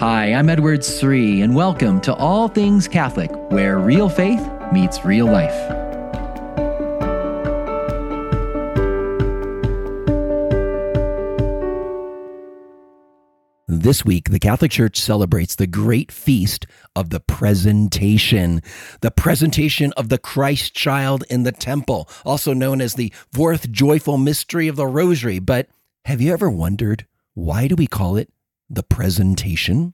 Hi, 0.00 0.32
I'm 0.32 0.48
Edward 0.48 0.82
Sri, 0.82 1.42
and 1.42 1.54
welcome 1.54 2.00
to 2.00 2.14
All 2.14 2.48
Things 2.48 2.88
Catholic, 2.88 3.30
where 3.50 3.78
real 3.78 4.08
faith 4.08 4.40
meets 4.72 5.04
real 5.04 5.26
life. 5.26 5.52
This 13.68 14.02
week, 14.02 14.30
the 14.30 14.38
Catholic 14.40 14.70
Church 14.70 14.98
celebrates 14.98 15.54
the 15.54 15.66
great 15.66 16.10
feast 16.10 16.64
of 16.96 17.10
the 17.10 17.20
presentation, 17.20 18.62
the 19.02 19.10
presentation 19.10 19.92
of 19.98 20.08
the 20.08 20.16
Christ 20.16 20.74
child 20.74 21.24
in 21.28 21.42
the 21.42 21.52
temple, 21.52 22.08
also 22.24 22.54
known 22.54 22.80
as 22.80 22.94
the 22.94 23.12
fourth 23.34 23.70
joyful 23.70 24.16
mystery 24.16 24.66
of 24.66 24.76
the 24.76 24.86
Rosary. 24.86 25.40
But 25.40 25.68
have 26.06 26.22
you 26.22 26.32
ever 26.32 26.48
wondered 26.48 27.04
why 27.34 27.68
do 27.68 27.76
we 27.76 27.86
call 27.86 28.16
it 28.16 28.30
the 28.70 28.82
presentation? 28.82 29.92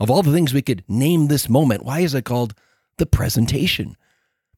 Of 0.00 0.10
all 0.10 0.22
the 0.22 0.32
things 0.32 0.54
we 0.54 0.62
could 0.62 0.82
name 0.88 1.28
this 1.28 1.48
moment, 1.48 1.84
why 1.84 2.00
is 2.00 2.14
it 2.14 2.24
called 2.24 2.54
the 2.96 3.06
presentation? 3.06 3.96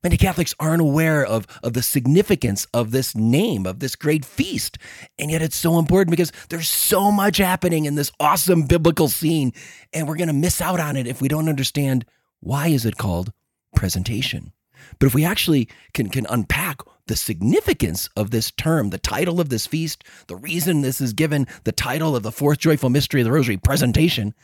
Many 0.03 0.17
Catholics 0.17 0.55
aren't 0.59 0.83
aware 0.83 1.25
of, 1.25 1.47
of 1.63 1.75
the 1.75 1.83
significance 1.83 2.67
of 2.75 2.91
this 2.91 3.15
name, 3.15 3.67
of 3.67 3.79
this 3.79 3.95
great 3.95 4.25
feast. 4.25 4.79
And 5.19 5.31
yet 5.31 5.43
it's 5.43 5.57
so 5.57 5.79
important 5.79 6.11
because 6.11 6.33
there's 6.49 6.69
so 6.69 7.13
much 7.13 7.37
happening 7.37 7.85
in 7.85 7.95
this 7.95 8.11
awesome 8.19 8.63
biblical 8.63 9.09
scene, 9.09 9.53
and 9.93 10.09
we're 10.09 10.17
going 10.17 10.29
to 10.29 10.33
miss 10.33 10.61
out 10.61 10.81
on 10.81 10.97
it 10.97 11.07
if 11.07 11.21
we 11.21 11.29
don't 11.29 11.49
understand 11.49 12.05
why 12.41 12.69
is 12.69 12.85
it 12.85 12.97
called 12.97 13.33
presentation. 13.77 14.53
But 14.99 15.07
if 15.07 15.15
we 15.15 15.25
actually 15.25 15.69
can, 15.95 16.09
can 16.09 16.27
unpack 16.29 16.81
the 17.07 17.17
significance 17.17 18.09
of 18.17 18.31
this 18.31 18.51
term, 18.51 18.91
the 18.91 18.99
title 18.99 19.41
of 19.41 19.49
this 19.49 19.67
feast, 19.67 20.05
the 20.29 20.37
reason 20.37 20.81
this 20.81 21.01
is 21.01 21.13
given 21.13 21.47
the 21.65 21.73
title 21.73 22.15
of 22.15 22.23
the 22.23 22.33
fourth 22.33 22.59
joyful 22.59 22.91
mystery 22.91 23.21
of 23.21 23.25
the 23.25 23.33
Rosary, 23.33 23.57
presentation, 23.57 24.35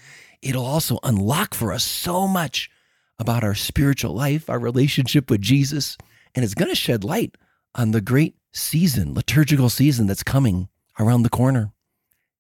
it'll 0.43 0.67
also 0.67 0.99
unlock 1.03 1.55
for 1.55 1.73
us 1.73 1.85
so 1.85 2.27
much 2.27 2.71
about 3.19 3.45
our 3.45 3.55
spiritual 3.55 4.15
life, 4.15 4.49
our 4.49 4.59
relationship 4.59 5.31
with 5.31 5.41
Jesus, 5.41 5.97
and 6.35 6.45
it's 6.45 6.55
going 6.55 6.71
to 6.71 6.77
shed 6.77 7.05
light 7.05 7.37
on 7.75 7.91
the 7.91 8.01
great 8.01 8.37
season, 8.53 9.15
liturgical 9.15 9.69
season 9.69 10.07
that's 10.07 10.23
coming 10.23 10.69
around 10.99 11.23
the 11.23 11.29
corner. 11.29 11.73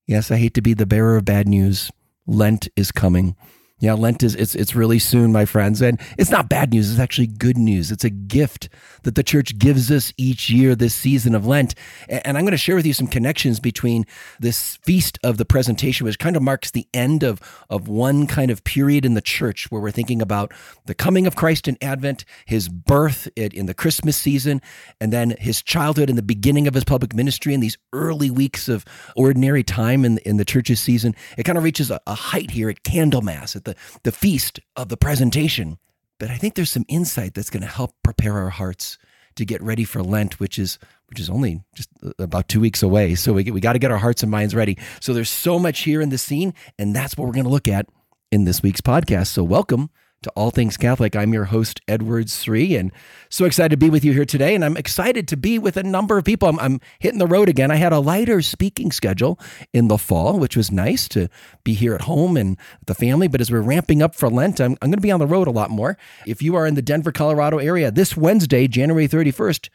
Yes, 0.06 0.30
I 0.30 0.36
hate 0.36 0.54
to 0.54 0.62
be 0.62 0.74
the 0.74 0.86
bearer 0.86 1.16
of 1.16 1.24
bad 1.24 1.48
news. 1.48 1.90
Lent 2.26 2.68
is 2.76 2.90
coming. 2.92 3.36
Yeah, 3.80 3.92
Lent 3.92 4.24
is 4.24 4.34
it's 4.34 4.56
it's 4.56 4.74
really 4.74 4.98
soon, 4.98 5.30
my 5.30 5.44
friends, 5.44 5.80
and 5.80 6.00
it's 6.18 6.32
not 6.32 6.48
bad 6.48 6.72
news. 6.72 6.90
It's 6.90 6.98
actually 6.98 7.28
good 7.28 7.56
news. 7.56 7.92
It's 7.92 8.02
a 8.02 8.10
gift 8.10 8.68
that 9.04 9.14
the 9.14 9.22
church 9.22 9.56
gives 9.56 9.88
us 9.92 10.12
each 10.16 10.50
year 10.50 10.74
this 10.74 10.94
season 10.94 11.32
of 11.32 11.46
Lent. 11.46 11.76
And 12.08 12.36
I'm 12.36 12.42
going 12.42 12.50
to 12.50 12.56
share 12.56 12.74
with 12.74 12.86
you 12.86 12.92
some 12.92 13.06
connections 13.06 13.60
between 13.60 14.04
this 14.40 14.78
feast 14.82 15.16
of 15.22 15.36
the 15.36 15.44
presentation, 15.44 16.04
which 16.06 16.18
kind 16.18 16.36
of 16.36 16.42
marks 16.42 16.72
the 16.72 16.88
end 16.92 17.22
of 17.22 17.40
of 17.70 17.86
one 17.86 18.26
kind 18.26 18.50
of 18.50 18.64
period 18.64 19.04
in 19.04 19.14
the 19.14 19.20
church 19.20 19.70
where 19.70 19.80
we're 19.80 19.92
thinking 19.92 20.20
about 20.20 20.52
the 20.86 20.94
coming 20.94 21.28
of 21.28 21.36
Christ 21.36 21.68
in 21.68 21.78
Advent, 21.80 22.24
his 22.46 22.68
birth 22.68 23.28
in 23.36 23.66
the 23.66 23.74
Christmas 23.74 24.16
season, 24.16 24.60
and 25.00 25.12
then 25.12 25.36
his 25.38 25.62
childhood 25.62 26.08
and 26.08 26.18
the 26.18 26.22
beginning 26.22 26.66
of 26.66 26.74
his 26.74 26.82
public 26.82 27.14
ministry 27.14 27.54
in 27.54 27.60
these 27.60 27.78
early 27.92 28.28
weeks 28.30 28.68
of 28.68 28.84
ordinary 29.14 29.62
time 29.62 30.04
in 30.04 30.18
in 30.18 30.36
the 30.36 30.44
church's 30.44 30.80
season. 30.80 31.14
It 31.36 31.44
kind 31.44 31.56
of 31.56 31.62
reaches 31.62 31.92
a, 31.92 32.00
a 32.08 32.14
height 32.14 32.50
here 32.50 32.68
at 32.68 32.82
Candlemas 32.82 33.54
at 33.54 33.67
the, 33.68 33.76
the 34.02 34.12
feast 34.12 34.60
of 34.76 34.88
the 34.88 34.96
presentation. 34.96 35.78
But 36.18 36.30
I 36.30 36.36
think 36.36 36.54
there's 36.54 36.70
some 36.70 36.84
insight 36.88 37.34
that's 37.34 37.50
going 37.50 37.62
to 37.62 37.68
help 37.68 37.94
prepare 38.02 38.34
our 38.34 38.50
hearts 38.50 38.98
to 39.36 39.44
get 39.44 39.62
ready 39.62 39.84
for 39.84 40.02
Lent, 40.02 40.40
which 40.40 40.58
is 40.58 40.78
which 41.06 41.20
is 41.20 41.30
only 41.30 41.62
just 41.74 41.88
uh, 42.04 42.10
about 42.18 42.48
two 42.48 42.60
weeks 42.60 42.82
away. 42.82 43.14
So 43.14 43.32
we, 43.32 43.50
we 43.50 43.60
got 43.60 43.72
to 43.74 43.78
get 43.78 43.90
our 43.90 43.98
hearts 43.98 44.22
and 44.22 44.30
minds 44.30 44.54
ready. 44.54 44.76
So 45.00 45.14
there's 45.14 45.30
so 45.30 45.58
much 45.58 45.80
here 45.80 46.02
in 46.02 46.10
the 46.10 46.18
scene, 46.18 46.52
and 46.78 46.94
that's 46.94 47.16
what 47.16 47.26
we're 47.26 47.32
going 47.32 47.44
to 47.44 47.50
look 47.50 47.68
at 47.68 47.86
in 48.30 48.44
this 48.44 48.62
week's 48.62 48.80
podcast. 48.80 49.28
So 49.28 49.44
welcome 49.44 49.90
to 50.22 50.30
All 50.30 50.50
Things 50.50 50.76
Catholic. 50.76 51.14
I'm 51.14 51.32
your 51.32 51.44
host, 51.44 51.80
Edward 51.86 52.28
Sri, 52.28 52.74
and 52.74 52.90
so 53.28 53.44
excited 53.44 53.70
to 53.70 53.76
be 53.76 53.88
with 53.88 54.04
you 54.04 54.12
here 54.12 54.24
today. 54.24 54.54
And 54.54 54.64
I'm 54.64 54.76
excited 54.76 55.28
to 55.28 55.36
be 55.36 55.58
with 55.58 55.76
a 55.76 55.82
number 55.82 56.18
of 56.18 56.24
people. 56.24 56.48
I'm, 56.48 56.58
I'm, 56.58 56.80
hitting 56.98 57.18
the 57.18 57.26
road 57.26 57.48
again. 57.48 57.70
I 57.70 57.76
had 57.76 57.92
a 57.92 58.00
lighter 58.00 58.42
speaking 58.42 58.90
schedule 58.90 59.38
in 59.72 59.88
the 59.88 59.98
fall, 59.98 60.38
which 60.38 60.56
was 60.56 60.72
nice 60.72 61.08
to 61.08 61.28
be 61.62 61.74
here 61.74 61.94
at 61.94 62.02
home 62.02 62.36
and 62.36 62.56
the 62.86 62.94
family. 62.94 63.28
But 63.28 63.40
as 63.40 63.50
we're 63.50 63.60
ramping 63.60 64.02
up 64.02 64.14
for 64.14 64.28
Lent, 64.28 64.60
I'm, 64.60 64.72
I'm 64.82 64.90
going 64.90 64.98
to 64.98 65.00
be 65.00 65.12
on 65.12 65.20
the 65.20 65.26
road 65.26 65.46
a 65.46 65.52
lot 65.52 65.70
more. 65.70 65.96
If 66.26 66.42
you 66.42 66.56
are 66.56 66.66
in 66.66 66.74
the 66.74 66.82
Denver, 66.82 67.12
Colorado 67.12 67.58
area, 67.58 67.90
this 67.90 68.16
Wednesday, 68.16 68.66
January 68.66 69.06
31st, 69.06 69.68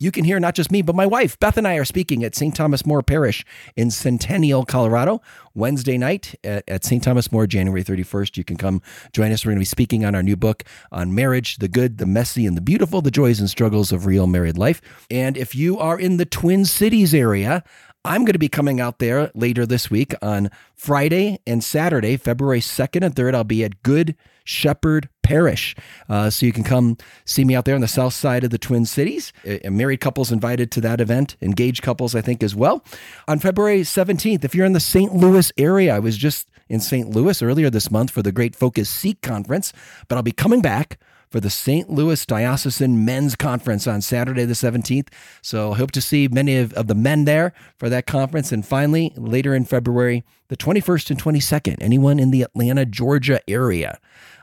you 0.00 0.12
can 0.12 0.24
hear 0.24 0.38
not 0.38 0.54
just 0.54 0.70
me, 0.70 0.82
but 0.82 0.94
my 0.94 1.06
wife, 1.06 1.38
Beth, 1.40 1.56
and 1.56 1.66
I 1.66 1.74
are 1.74 1.84
speaking 1.84 2.22
at 2.22 2.34
St. 2.34 2.54
Thomas 2.54 2.86
More 2.86 3.02
Parish 3.02 3.44
in 3.76 3.90
Centennial, 3.90 4.64
Colorado, 4.64 5.20
Wednesday 5.54 5.98
night 5.98 6.36
at, 6.44 6.62
at 6.68 6.84
St. 6.84 7.02
Thomas 7.02 7.32
More, 7.32 7.46
January 7.46 7.82
31st. 7.82 8.36
You 8.36 8.44
can 8.44 8.56
come 8.56 8.80
join 9.12 9.32
us. 9.32 9.44
We're 9.44 9.50
going 9.50 9.58
to 9.58 9.62
be 9.62 9.64
speaking 9.64 10.04
on 10.04 10.14
our 10.14 10.22
new 10.22 10.36
book 10.36 10.62
on 10.92 11.14
marriage, 11.14 11.56
the 11.56 11.68
good, 11.68 11.98
the 11.98 12.06
messy, 12.06 12.46
and 12.46 12.56
the 12.56 12.60
beautiful, 12.60 13.02
the 13.02 13.10
joys 13.10 13.40
and 13.40 13.50
struggles 13.50 13.90
of 13.90 14.06
real 14.06 14.28
married 14.28 14.56
life. 14.56 14.80
And 15.10 15.36
if 15.36 15.54
you 15.54 15.78
are 15.78 15.98
in 15.98 16.16
the 16.16 16.26
Twin 16.26 16.64
Cities 16.64 17.12
area, 17.12 17.64
I'm 18.08 18.24
going 18.24 18.32
to 18.32 18.38
be 18.38 18.48
coming 18.48 18.80
out 18.80 19.00
there 19.00 19.30
later 19.34 19.66
this 19.66 19.90
week 19.90 20.14
on 20.22 20.50
Friday 20.74 21.40
and 21.46 21.62
Saturday, 21.62 22.16
February 22.16 22.60
2nd 22.60 23.04
and 23.04 23.14
3rd. 23.14 23.34
I'll 23.34 23.44
be 23.44 23.62
at 23.62 23.82
Good 23.82 24.16
Shepherd 24.44 25.10
Parish. 25.22 25.76
Uh, 26.08 26.30
so 26.30 26.46
you 26.46 26.52
can 26.54 26.64
come 26.64 26.96
see 27.26 27.44
me 27.44 27.54
out 27.54 27.66
there 27.66 27.74
on 27.74 27.82
the 27.82 27.86
south 27.86 28.14
side 28.14 28.44
of 28.44 28.50
the 28.50 28.56
Twin 28.56 28.86
Cities. 28.86 29.34
Married 29.62 30.00
couples 30.00 30.32
invited 30.32 30.70
to 30.72 30.80
that 30.80 31.02
event, 31.02 31.36
engaged 31.42 31.82
couples, 31.82 32.14
I 32.14 32.22
think, 32.22 32.42
as 32.42 32.56
well. 32.56 32.82
On 33.28 33.38
February 33.38 33.82
17th, 33.82 34.42
if 34.42 34.54
you're 34.54 34.64
in 34.64 34.72
the 34.72 34.80
St. 34.80 35.14
Louis 35.14 35.52
area, 35.58 35.94
I 35.94 35.98
was 35.98 36.16
just 36.16 36.48
in 36.70 36.80
St. 36.80 37.10
Louis 37.10 37.42
earlier 37.42 37.68
this 37.68 37.90
month 37.90 38.10
for 38.10 38.22
the 38.22 38.32
Great 38.32 38.56
Focus 38.56 38.88
Seek 38.88 39.20
Conference, 39.20 39.74
but 40.08 40.16
I'll 40.16 40.22
be 40.22 40.32
coming 40.32 40.62
back 40.62 40.98
for 41.30 41.40
the 41.40 41.50
St. 41.50 41.90
Louis 41.90 42.24
Diocesan 42.24 43.04
Men's 43.04 43.36
Conference 43.36 43.86
on 43.86 44.00
Saturday, 44.00 44.44
the 44.44 44.54
17th. 44.54 45.08
So 45.42 45.72
I 45.72 45.76
hope 45.76 45.90
to 45.92 46.00
see 46.00 46.28
many 46.28 46.56
of, 46.56 46.72
of 46.74 46.86
the 46.86 46.94
men 46.94 47.24
there 47.24 47.52
for 47.76 47.88
that 47.88 48.06
conference. 48.06 48.52
And 48.52 48.64
finally, 48.66 49.12
later 49.16 49.54
in 49.54 49.64
February, 49.64 50.24
the 50.48 50.56
21st 50.56 51.10
and 51.10 51.22
22nd, 51.22 51.76
anyone 51.80 52.18
in 52.18 52.30
the 52.30 52.42
Atlanta, 52.42 52.86
Georgia 52.86 53.40
area. 53.48 53.98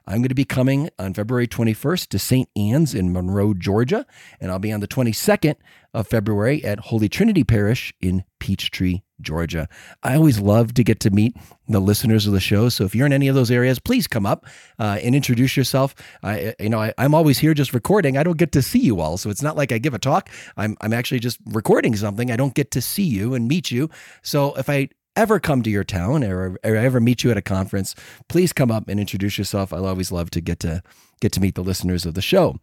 I'm 0.08 0.18
going 0.18 0.30
to 0.30 0.36
be 0.36 0.46
coming 0.46 0.90
on 1.00 1.14
February 1.14 1.48
21st 1.48 2.10
to 2.10 2.20
St. 2.20 2.50
Anne's 2.56 2.94
in 2.94 3.12
Monroe, 3.12 3.54
Georgia, 3.54 4.06
and 4.40 4.52
I'll 4.52 4.60
be 4.60 4.72
on 4.72 4.80
the 4.80 4.88
22nd 4.88 5.56
of 5.96 6.08
February 6.08 6.64
at 6.64 6.80
Holy 6.80 7.10
Trinity 7.10 7.44
Parish 7.44 7.92
in 8.02 8.24
Peachtree, 8.40 9.02
Georgia. 9.22 9.68
I 10.04 10.16
always 10.16 10.40
love 10.40 10.76
to 10.76 10.84
get 10.84 11.00
to 11.02 11.10
meet 11.10 11.36
the 11.68 11.80
listeners 11.80 12.28
of 12.28 12.34
the 12.34 12.40
show. 12.40 12.70
So 12.70 12.84
if 12.84 12.94
you're 12.94 13.08
in 13.08 13.14
any 13.14 13.28
of 13.28 13.34
those 13.34 13.50
areas, 13.50 13.80
please 13.80 14.06
come 14.06 14.28
up 14.28 14.46
uh, 14.78 15.00
and 15.02 15.16
introduce 15.16 15.58
yourself. 15.58 15.96
I, 16.22 16.54
you 16.60 16.70
know, 16.70 16.80
I, 16.80 16.94
am 17.00 17.16
always 17.16 17.40
here 17.40 17.56
just 17.56 17.74
recording. 17.74 18.18
I 18.18 18.24
don't 18.24 18.38
get 18.38 18.52
to 18.52 18.62
see 18.62 18.80
you 18.80 19.00
all, 19.00 19.18
so 19.18 19.32
it's 19.32 19.42
not 19.42 19.58
like 19.58 19.72
I 19.72 19.80
give 19.80 19.96
a 19.96 20.00
talk. 20.00 20.30
I'm 20.58 20.78
I'm 20.82 20.94
actually 20.94 21.20
just 21.20 21.40
recording 21.48 21.96
something. 21.96 22.30
I 22.30 22.36
don't 22.36 22.54
get 22.54 22.70
to 22.72 22.82
see 22.82 23.04
you 23.04 23.34
and 23.34 23.48
meet 23.48 23.72
you. 23.72 23.90
So 24.22 24.54
if 24.56 24.70
I 24.70 24.90
ever 25.16 25.40
come 25.40 25.62
to 25.64 25.70
your 25.70 25.84
town 25.84 26.24
or, 26.24 26.58
or 26.64 26.76
ever 26.76 27.00
meet 27.00 27.24
you 27.24 27.32
at 27.32 27.38
a 27.38 27.42
conference, 27.42 27.96
please 28.28 28.54
come 28.54 28.72
up 28.72 28.88
and 28.88 29.00
introduce 29.00 29.38
yourself. 29.38 29.74
I'll 29.74 29.86
always 29.86 30.12
love 30.12 30.30
to 30.32 30.42
get 30.42 30.60
to 30.62 30.82
get 31.22 31.32
to 31.34 31.42
meet 31.42 31.56
the 31.56 31.64
listeners 31.64 32.06
of 32.06 32.14
the 32.14 32.22
show. 32.22 32.60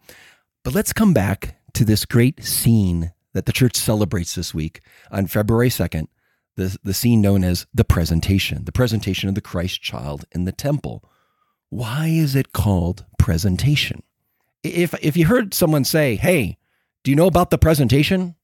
But 0.62 0.74
let's 0.74 0.92
come 0.92 1.12
back 1.12 1.56
to 1.74 1.84
this 1.84 2.04
great 2.04 2.44
scene 2.44 3.12
that 3.32 3.46
the 3.46 3.52
church 3.52 3.76
celebrates 3.76 4.34
this 4.34 4.52
week 4.52 4.80
on 5.10 5.26
February 5.26 5.70
2nd, 5.70 6.06
the, 6.56 6.76
the 6.84 6.94
scene 6.94 7.20
known 7.20 7.44
as 7.44 7.66
the 7.72 7.84
presentation, 7.84 8.64
the 8.64 8.72
presentation 8.72 9.28
of 9.28 9.34
the 9.34 9.40
Christ 9.40 9.80
child 9.80 10.24
in 10.32 10.44
the 10.44 10.52
temple. 10.52 11.02
Why 11.70 12.08
is 12.08 12.36
it 12.36 12.52
called 12.52 13.06
presentation? 13.18 14.02
If, 14.62 14.94
if 15.02 15.16
you 15.16 15.26
heard 15.26 15.54
someone 15.54 15.84
say, 15.84 16.16
Hey, 16.16 16.58
do 17.02 17.10
you 17.10 17.16
know 17.16 17.26
about 17.26 17.50
the 17.50 17.58
presentation? 17.58 18.36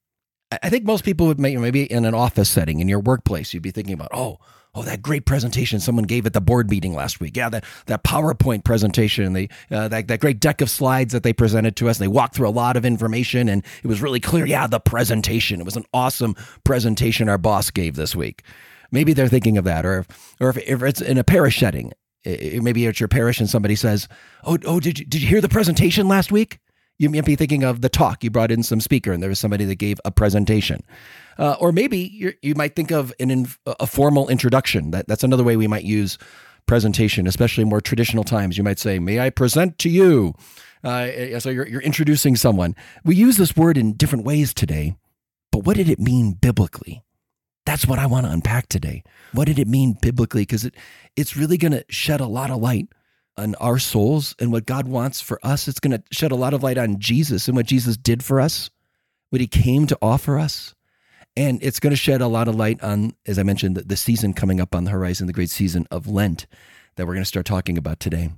I 0.51 0.71
think 0.71 0.85
most 0.85 1.05
people 1.05 1.27
would 1.27 1.39
maybe 1.39 1.83
in 1.85 2.05
an 2.05 2.15
office 2.15 2.49
setting 2.49 2.81
in 2.81 2.89
your 2.89 3.01
workplace, 3.01 3.53
you'd 3.53 3.63
be 3.63 3.71
thinking 3.71 3.93
about, 3.93 4.09
oh, 4.13 4.39
oh, 4.75 4.83
that 4.83 5.03
great 5.03 5.27
presentation 5.27 5.81
someone 5.81 6.05
gave 6.05 6.25
at 6.25 6.33
the 6.33 6.41
board 6.41 6.71
meeting 6.71 6.95
last 6.95 7.21
week. 7.21 7.37
Yeah, 7.37 7.49
that, 7.51 7.65
that 7.87 8.03
PowerPoint 8.05 8.65
presentation, 8.65 9.33
the, 9.35 9.51
uh, 9.71 9.89
that, 9.89 10.09
that 10.09 10.21
great 10.21 10.41
deck 10.41 10.61
of 10.61 10.71
slides 10.71 11.13
that 11.13 11.23
they 11.23 11.33
presented 11.33 11.77
to 11.77 11.89
us. 11.89 11.99
They 11.99 12.09
walked 12.09 12.35
through 12.35 12.49
a 12.49 12.51
lot 12.51 12.77
of 12.77 12.87
information 12.87 13.49
and 13.49 13.63
it 13.83 13.87
was 13.89 14.01
really 14.01 14.21
clear. 14.21 14.47
Yeah, 14.47 14.67
the 14.67 14.81
presentation. 14.81 15.61
It 15.61 15.65
was 15.65 15.77
an 15.77 15.85
awesome 15.93 16.35
presentation 16.65 17.29
our 17.29 17.39
boss 17.39 17.71
gave 17.71 17.97
this 17.97 18.17
week. 18.17 18.43
Maybe 18.91 19.13
they're 19.13 19.29
thinking 19.29 19.59
of 19.59 19.65
that. 19.65 19.85
Or, 19.85 20.07
or 20.41 20.51
if, 20.51 20.57
if 20.59 20.83
it's 20.83 21.01
in 21.03 21.19
a 21.19 21.25
parish 21.25 21.59
setting, 21.59 21.93
maybe 22.25 22.87
it's 22.87 23.01
your 23.01 23.09
parish 23.09 23.41
and 23.41 23.51
somebody 23.51 23.75
says, 23.75 24.09
oh, 24.45 24.59
oh 24.65 24.81
did, 24.81 24.99
you, 24.99 25.05
did 25.05 25.21
you 25.21 25.29
hear 25.29 25.41
the 25.43 25.49
presentation 25.49 26.09
last 26.09 26.33
week? 26.33 26.59
You 26.99 27.11
might 27.11 27.25
be 27.25 27.37
thinking 27.37 27.63
of 27.63 27.81
the 27.81 27.89
talk. 27.89 28.25
You 28.25 28.31
brought 28.31 28.51
in 28.51 28.63
some 28.63 28.81
speaker 28.81 29.13
and 29.13 29.23
there 29.23 29.31
was 29.31 29.39
somebody 29.39 29.65
that 29.65 29.77
gave 29.77 30.01
a 30.05 30.11
presentation. 30.11 30.83
Uh, 31.39 31.57
or 31.61 31.71
maybe 31.71 32.35
you 32.43 32.55
might 32.57 32.75
think 32.75 32.91
of 32.91 33.13
an 33.21 33.47
a 33.67 33.87
formal 33.87 34.29
introduction. 34.29 34.91
That, 34.91 35.07
that's 35.07 35.23
another 35.23 35.45
way 35.45 35.57
we 35.57 35.69
might 35.69 35.85
use 35.85 36.19
presentation, 36.67 37.27
especially 37.27 37.65
more 37.65 37.81
traditional 37.81 38.25
times. 38.25 38.59
You 38.59 38.65
might 38.65 38.81
say, 38.81 38.99
May 38.99 39.21
I 39.21 39.31
present 39.31 39.79
to 39.79 39.89
you? 39.89 40.35
Uh, 40.83 41.39
so 41.41 41.51
you're, 41.51 41.67
you're 41.67 41.81
introducing 41.81 42.37
someone. 42.37 42.75
We 43.05 43.15
use 43.15 43.37
this 43.37 43.57
word 43.57 43.77
in 43.77 43.95
different 43.95 44.25
ways 44.25 44.53
today, 44.53 44.97
but 45.51 45.65
what 45.65 45.77
did 45.77 45.89
it 45.89 45.99
mean 45.99 46.33
biblically? 46.33 47.03
That's 47.67 47.87
what 47.87 47.99
I 47.99 48.07
want 48.07 48.27
to 48.27 48.33
unpack 48.33 48.69
today. 48.69 49.03
What 49.33 49.47
did 49.47 49.59
it 49.59 49.69
mean 49.69 49.97
biblically? 50.01 50.43
Because 50.43 50.65
it, 50.65 50.75
it's 51.17 51.37
really 51.37 51.59
going 51.59 51.73
to 51.73 51.85
shed 51.89 52.21
a 52.21 52.27
lot 52.27 52.51
of 52.51 52.61
light 52.61 52.89
on 53.39 53.55
our 53.57 53.79
souls 53.79 54.35
and 54.39 54.53
what 54.53 54.67
God 54.67 54.89
wants 54.89 55.21
for 55.21 55.39
us. 55.43 55.69
It's 55.69 55.81
going 55.81 55.97
to 55.97 56.03
shed 56.11 56.33
a 56.33 56.37
lot 56.37 56.55
of 56.55 56.63
light 56.63 56.77
on 56.77 56.99
Jesus 56.99 57.49
and 57.49 57.57
what 57.57 57.67
Jesus 57.67 57.97
did 57.97 58.25
for 58.25 58.41
us, 58.41 58.71
what 59.31 59.41
he 59.41 59.47
came 59.47 59.87
to 59.87 59.99
offer 60.03 60.39
us. 60.39 60.75
And 61.37 61.63
it's 61.63 61.79
going 61.79 61.93
to 61.93 61.97
shed 61.97 62.21
a 62.21 62.27
lot 62.27 62.49
of 62.49 62.57
light 62.57 62.83
on, 62.83 63.15
as 63.25 63.39
I 63.39 63.45
mentioned, 63.45 63.77
the, 63.77 63.97
season 63.97 64.35
coming 64.35 64.61
up 64.61 64.75
on 64.75 64.85
the 64.85 64.91
horizon, 64.91 65.29
the 65.29 65.33
great 65.33 65.51
season 65.51 65.87
of 65.91 66.09
Lent 66.09 66.47
that 66.97 67.07
we're 67.07 67.15
going 67.15 67.23
to 67.23 67.29
start 67.29 67.47
talking 67.47 67.79
about 67.79 68.01
today. 68.01 68.31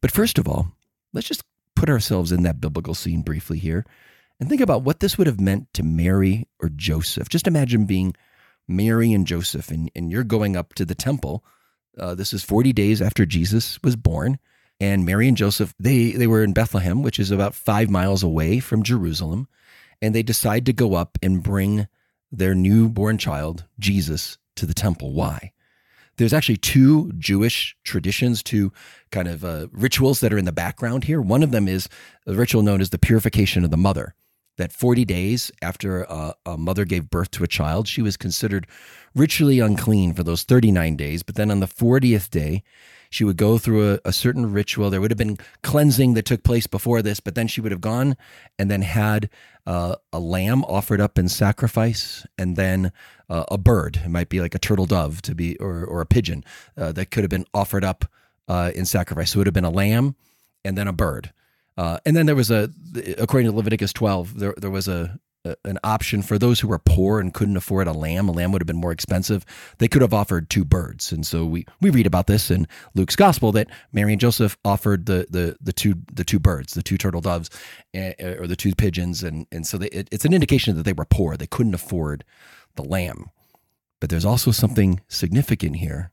But 0.00 0.10
first 0.10 0.38
of 0.38 0.48
all, 0.48 0.72
let's 1.12 1.28
just 1.28 1.44
put 1.76 1.88
ourselves 1.88 2.32
in 2.32 2.42
that 2.42 2.60
biblical 2.60 2.94
scene 2.94 3.22
briefly 3.22 3.58
here 3.58 3.86
and 4.40 4.48
think 4.48 4.60
about 4.60 4.82
what 4.82 5.00
this 5.00 5.16
would 5.16 5.28
have 5.28 5.40
meant 5.40 5.72
to 5.74 5.84
Mary 5.84 6.48
or 6.60 6.70
Joseph. 6.70 7.28
Just 7.28 7.46
imagine 7.46 7.84
being 7.84 8.14
Mary 8.66 9.12
and 9.12 9.26
Joseph, 9.26 9.70
and, 9.70 9.90
and 9.94 10.10
you're 10.10 10.24
going 10.24 10.56
up 10.56 10.74
to 10.74 10.84
the 10.84 10.94
temple. 10.94 11.44
Uh, 11.98 12.14
this 12.14 12.32
is 12.32 12.42
40 12.42 12.72
days 12.72 13.00
after 13.00 13.26
Jesus 13.26 13.78
was 13.82 13.96
born. 13.96 14.38
And 14.80 15.04
Mary 15.04 15.28
and 15.28 15.36
Joseph, 15.36 15.74
they, 15.78 16.12
they 16.12 16.26
were 16.26 16.42
in 16.42 16.52
Bethlehem, 16.52 17.02
which 17.02 17.18
is 17.18 17.30
about 17.30 17.54
five 17.54 17.88
miles 17.88 18.22
away 18.22 18.60
from 18.60 18.82
Jerusalem. 18.82 19.48
And 20.02 20.14
they 20.14 20.22
decide 20.22 20.66
to 20.66 20.72
go 20.72 20.94
up 20.94 21.16
and 21.22 21.42
bring 21.42 21.86
their 22.32 22.54
newborn 22.54 23.18
child, 23.18 23.64
Jesus, 23.78 24.38
to 24.56 24.66
the 24.66 24.74
temple. 24.74 25.12
Why? 25.12 25.52
There's 26.16 26.32
actually 26.32 26.58
two 26.58 27.12
Jewish 27.18 27.76
traditions, 27.84 28.42
two 28.42 28.72
kind 29.10 29.28
of 29.28 29.44
uh, 29.44 29.68
rituals 29.72 30.20
that 30.20 30.32
are 30.32 30.38
in 30.38 30.44
the 30.44 30.52
background 30.52 31.04
here. 31.04 31.20
One 31.20 31.42
of 31.42 31.50
them 31.50 31.68
is 31.68 31.88
a 32.26 32.34
ritual 32.34 32.62
known 32.62 32.80
as 32.80 32.90
the 32.90 32.98
purification 32.98 33.64
of 33.64 33.70
the 33.70 33.76
mother 33.76 34.14
that 34.56 34.72
40 34.72 35.04
days 35.04 35.50
after 35.62 36.02
a, 36.02 36.34
a, 36.46 36.56
mother 36.56 36.84
gave 36.84 37.10
birth 37.10 37.30
to 37.32 37.44
a 37.44 37.48
child, 37.48 37.88
she 37.88 38.02
was 38.02 38.16
considered 38.16 38.66
ritually 39.14 39.60
unclean 39.60 40.12
for 40.12 40.22
those 40.22 40.44
39 40.44 40.96
days. 40.96 41.22
But 41.22 41.34
then 41.34 41.50
on 41.50 41.60
the 41.60 41.66
40th 41.66 42.30
day, 42.30 42.62
she 43.10 43.24
would 43.24 43.36
go 43.36 43.58
through 43.58 43.94
a, 43.94 43.98
a, 44.04 44.12
certain 44.12 44.52
ritual. 44.52 44.90
There 44.90 45.00
would 45.00 45.10
have 45.10 45.18
been 45.18 45.38
cleansing 45.62 46.14
that 46.14 46.24
took 46.24 46.42
place 46.42 46.66
before 46.66 47.00
this, 47.00 47.20
but 47.20 47.34
then 47.34 47.46
she 47.46 47.60
would 47.60 47.70
have 47.70 47.80
gone 47.80 48.16
and 48.58 48.70
then 48.70 48.82
had 48.82 49.30
uh, 49.66 49.96
a 50.12 50.18
lamb 50.18 50.64
offered 50.64 51.00
up 51.00 51.18
in 51.18 51.28
sacrifice, 51.28 52.26
and 52.36 52.56
then 52.56 52.92
uh, 53.28 53.44
a 53.50 53.56
bird. 53.56 54.02
It 54.04 54.08
might 54.08 54.28
be 54.28 54.40
like 54.40 54.54
a 54.54 54.58
turtle 54.58 54.86
dove 54.86 55.22
to 55.22 55.34
be, 55.34 55.56
or, 55.58 55.84
or 55.84 56.00
a 56.00 56.06
pigeon 56.06 56.44
uh, 56.76 56.92
that 56.92 57.10
could 57.10 57.22
have 57.22 57.30
been 57.30 57.46
offered 57.54 57.84
up 57.84 58.04
uh, 58.48 58.72
in 58.74 58.84
sacrifice. 58.84 59.30
So 59.30 59.36
it 59.36 59.40
would 59.40 59.46
have 59.46 59.54
been 59.54 59.64
a 59.64 59.70
lamb 59.70 60.16
and 60.64 60.76
then 60.76 60.88
a 60.88 60.92
bird. 60.92 61.32
Uh, 61.76 61.98
and 62.06 62.16
then 62.16 62.26
there 62.26 62.36
was 62.36 62.50
a, 62.50 62.70
according 63.18 63.50
to 63.50 63.56
Leviticus 63.56 63.92
12, 63.92 64.38
there, 64.38 64.54
there 64.56 64.70
was 64.70 64.86
a, 64.86 65.18
a, 65.44 65.56
an 65.64 65.78
option 65.82 66.22
for 66.22 66.38
those 66.38 66.60
who 66.60 66.68
were 66.68 66.78
poor 66.78 67.18
and 67.18 67.34
couldn't 67.34 67.56
afford 67.56 67.88
a 67.88 67.92
lamb. 67.92 68.28
A 68.28 68.32
lamb 68.32 68.52
would 68.52 68.62
have 68.62 68.66
been 68.66 68.76
more 68.76 68.92
expensive. 68.92 69.44
They 69.78 69.88
could 69.88 70.02
have 70.02 70.14
offered 70.14 70.48
two 70.48 70.64
birds. 70.64 71.10
And 71.10 71.26
so 71.26 71.44
we, 71.44 71.66
we 71.80 71.90
read 71.90 72.06
about 72.06 72.26
this 72.26 72.50
in 72.50 72.68
Luke's 72.94 73.16
gospel 73.16 73.50
that 73.52 73.68
Mary 73.92 74.12
and 74.12 74.20
Joseph 74.20 74.56
offered 74.64 75.06
the, 75.06 75.26
the, 75.28 75.56
the 75.60 75.72
two, 75.72 75.94
the 76.12 76.24
two 76.24 76.38
birds, 76.38 76.74
the 76.74 76.82
two 76.82 76.96
turtle 76.98 77.20
doves 77.20 77.50
uh, 77.96 78.12
or 78.20 78.46
the 78.46 78.56
two 78.56 78.74
pigeons. 78.74 79.22
And, 79.22 79.46
and 79.50 79.66
so 79.66 79.76
they, 79.78 79.88
it, 79.88 80.08
it's 80.12 80.24
an 80.24 80.32
indication 80.32 80.76
that 80.76 80.84
they 80.84 80.92
were 80.92 81.04
poor. 81.04 81.36
They 81.36 81.46
couldn't 81.46 81.74
afford 81.74 82.24
the 82.76 82.84
lamb. 82.84 83.30
But 84.00 84.10
there's 84.10 84.24
also 84.24 84.50
something 84.50 85.00
significant 85.08 85.76
here 85.76 86.12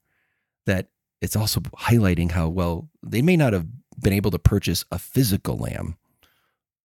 that 0.66 0.88
it's 1.22 1.36
also 1.36 1.60
highlighting 1.60 2.32
how 2.32 2.50
well 2.50 2.90
they 3.04 3.22
may 3.22 3.38
not 3.38 3.54
have 3.54 3.68
been 4.02 4.14
able 4.14 4.32
to 4.32 4.40
purchase 4.40 4.86
a 4.92 5.00
physical 5.00 5.58
lamb, 5.58 5.98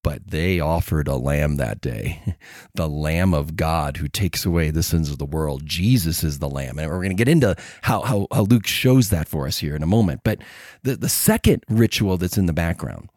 but 0.03 0.27
they 0.27 0.59
offered 0.59 1.07
a 1.07 1.15
lamb 1.15 1.57
that 1.57 1.81
day. 1.81 2.35
The 2.75 2.87
lamb 2.87 3.33
of 3.33 3.55
god 3.55 3.97
who 3.97 4.07
takes 4.07 4.45
away 4.45 4.69
the 4.69 4.83
sins 4.83 5.09
of 5.09 5.17
the 5.17 5.25
world. 5.25 5.65
Jesus 5.65 6.23
is 6.23 6.37
the 6.37 6.49
lamb. 6.49 6.77
And 6.77 6.87
we're 6.91 6.97
going 6.97 7.09
to 7.09 7.15
get 7.15 7.27
into 7.27 7.55
how, 7.81 8.01
how, 8.01 8.27
how 8.31 8.43
luke 8.43 8.67
shows 8.67 9.09
that 9.09 9.27
for 9.27 9.47
us 9.47 9.57
here 9.57 9.75
in 9.75 9.81
a 9.81 9.87
moment. 9.87 10.21
But 10.23 10.39
the, 10.83 10.95
the 10.95 11.09
second 11.09 11.63
ritual 11.67 12.17
that's 12.17 12.37
in 12.37 12.45
the 12.45 12.53
background 12.53 13.09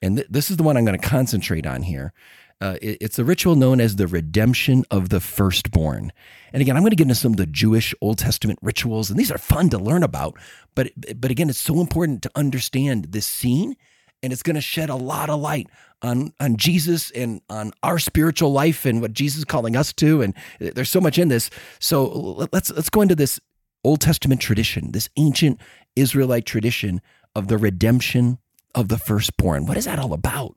and 0.00 0.16
th- 0.16 0.28
this 0.30 0.50
is 0.50 0.56
the 0.56 0.62
one 0.62 0.76
i'm 0.76 0.84
going 0.84 0.98
to 0.98 1.06
concentrate 1.06 1.66
on 1.66 1.82
here 1.82 2.12
uh, 2.60 2.76
it, 2.82 2.98
it's 3.00 3.18
a 3.18 3.24
ritual 3.24 3.54
known 3.54 3.80
as 3.80 3.96
the 3.96 4.06
redemption 4.06 4.84
of 4.90 5.08
the 5.10 5.20
firstborn. 5.20 6.12
And 6.52 6.60
again, 6.60 6.76
I'm 6.76 6.82
going 6.82 6.90
to 6.90 6.96
get 6.96 7.04
into 7.04 7.14
some 7.14 7.32
of 7.32 7.36
the 7.36 7.46
Jewish 7.46 7.94
Old 8.00 8.18
Testament 8.18 8.58
rituals, 8.62 9.10
and 9.10 9.18
these 9.18 9.30
are 9.30 9.38
fun 9.38 9.68
to 9.70 9.78
learn 9.78 10.02
about. 10.02 10.36
But 10.74 10.92
but 11.20 11.30
again, 11.30 11.48
it's 11.50 11.58
so 11.58 11.80
important 11.80 12.22
to 12.22 12.30
understand 12.34 13.06
this 13.10 13.26
scene, 13.26 13.76
and 14.22 14.32
it's 14.32 14.42
going 14.42 14.56
to 14.56 14.60
shed 14.60 14.90
a 14.90 14.96
lot 14.96 15.30
of 15.30 15.40
light 15.40 15.68
on 16.02 16.32
on 16.40 16.56
Jesus 16.56 17.10
and 17.12 17.40
on 17.48 17.72
our 17.82 17.98
spiritual 17.98 18.52
life 18.52 18.84
and 18.84 19.00
what 19.00 19.12
Jesus 19.12 19.38
is 19.38 19.44
calling 19.44 19.76
us 19.76 19.92
to. 19.94 20.22
And 20.22 20.34
there's 20.58 20.90
so 20.90 21.00
much 21.00 21.18
in 21.18 21.28
this. 21.28 21.50
So 21.78 22.48
let's 22.52 22.70
let's 22.70 22.90
go 22.90 23.02
into 23.02 23.14
this 23.14 23.40
Old 23.84 24.00
Testament 24.00 24.40
tradition, 24.40 24.92
this 24.92 25.08
ancient 25.16 25.60
Israelite 25.94 26.46
tradition 26.46 27.00
of 27.34 27.48
the 27.48 27.58
redemption 27.58 28.38
of 28.74 28.88
the 28.88 28.98
firstborn. 28.98 29.66
What 29.66 29.76
is 29.76 29.84
that 29.84 29.98
all 29.98 30.12
about? 30.12 30.56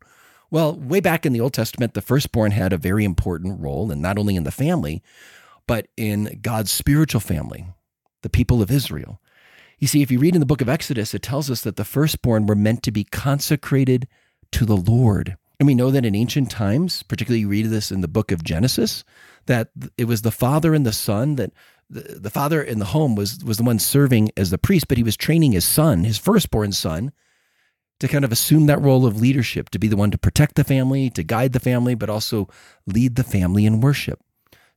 Well, 0.51 0.75
way 0.75 0.99
back 0.99 1.25
in 1.25 1.31
the 1.31 1.39
Old 1.39 1.53
Testament, 1.53 1.93
the 1.93 2.01
firstborn 2.01 2.51
had 2.51 2.73
a 2.73 2.77
very 2.77 3.05
important 3.05 3.61
role, 3.61 3.89
and 3.89 4.01
not 4.01 4.17
only 4.17 4.35
in 4.35 4.43
the 4.43 4.51
family, 4.51 5.01
but 5.65 5.87
in 5.95 6.39
God's 6.41 6.71
spiritual 6.71 7.21
family, 7.21 7.65
the 8.21 8.29
people 8.29 8.61
of 8.61 8.69
Israel. 8.69 9.21
You 9.79 9.87
see, 9.87 10.01
if 10.01 10.11
you 10.11 10.19
read 10.19 10.35
in 10.35 10.41
the 10.41 10.45
book 10.45 10.61
of 10.61 10.67
Exodus, 10.67 11.13
it 11.13 11.21
tells 11.21 11.49
us 11.49 11.61
that 11.61 11.77
the 11.77 11.85
firstborn 11.85 12.45
were 12.45 12.55
meant 12.55 12.83
to 12.83 12.91
be 12.91 13.05
consecrated 13.05 14.07
to 14.51 14.65
the 14.65 14.75
Lord. 14.75 15.37
And 15.57 15.67
we 15.67 15.73
know 15.73 15.89
that 15.89 16.05
in 16.05 16.15
ancient 16.15 16.51
times, 16.51 17.01
particularly 17.03 17.41
you 17.41 17.47
read 17.47 17.67
this 17.67 17.91
in 17.91 18.01
the 18.01 18.07
book 18.09 18.31
of 18.31 18.43
Genesis, 18.43 19.05
that 19.45 19.69
it 19.97 20.05
was 20.05 20.21
the 20.21 20.31
father 20.31 20.73
and 20.73 20.85
the 20.85 20.91
son 20.91 21.35
that 21.35 21.51
the, 21.89 22.19
the 22.19 22.29
father 22.29 22.61
in 22.61 22.79
the 22.79 22.85
home 22.85 23.15
was 23.15 23.43
was 23.43 23.57
the 23.57 23.63
one 23.63 23.79
serving 23.79 24.31
as 24.35 24.49
the 24.49 24.57
priest, 24.57 24.87
but 24.87 24.97
he 24.97 25.03
was 25.03 25.15
training 25.15 25.53
his 25.53 25.65
son, 25.65 26.03
his 26.03 26.17
firstborn 26.17 26.71
son, 26.73 27.11
to 28.01 28.07
kind 28.07 28.25
of 28.25 28.31
assume 28.31 28.65
that 28.65 28.81
role 28.81 29.05
of 29.05 29.21
leadership, 29.21 29.69
to 29.69 29.79
be 29.79 29.87
the 29.87 29.95
one 29.95 30.11
to 30.11 30.17
protect 30.17 30.55
the 30.55 30.63
family, 30.63 31.09
to 31.11 31.23
guide 31.23 31.53
the 31.53 31.59
family, 31.59 31.95
but 31.95 32.09
also 32.09 32.49
lead 32.87 33.15
the 33.15 33.23
family 33.23 33.65
in 33.65 33.79
worship. 33.79 34.19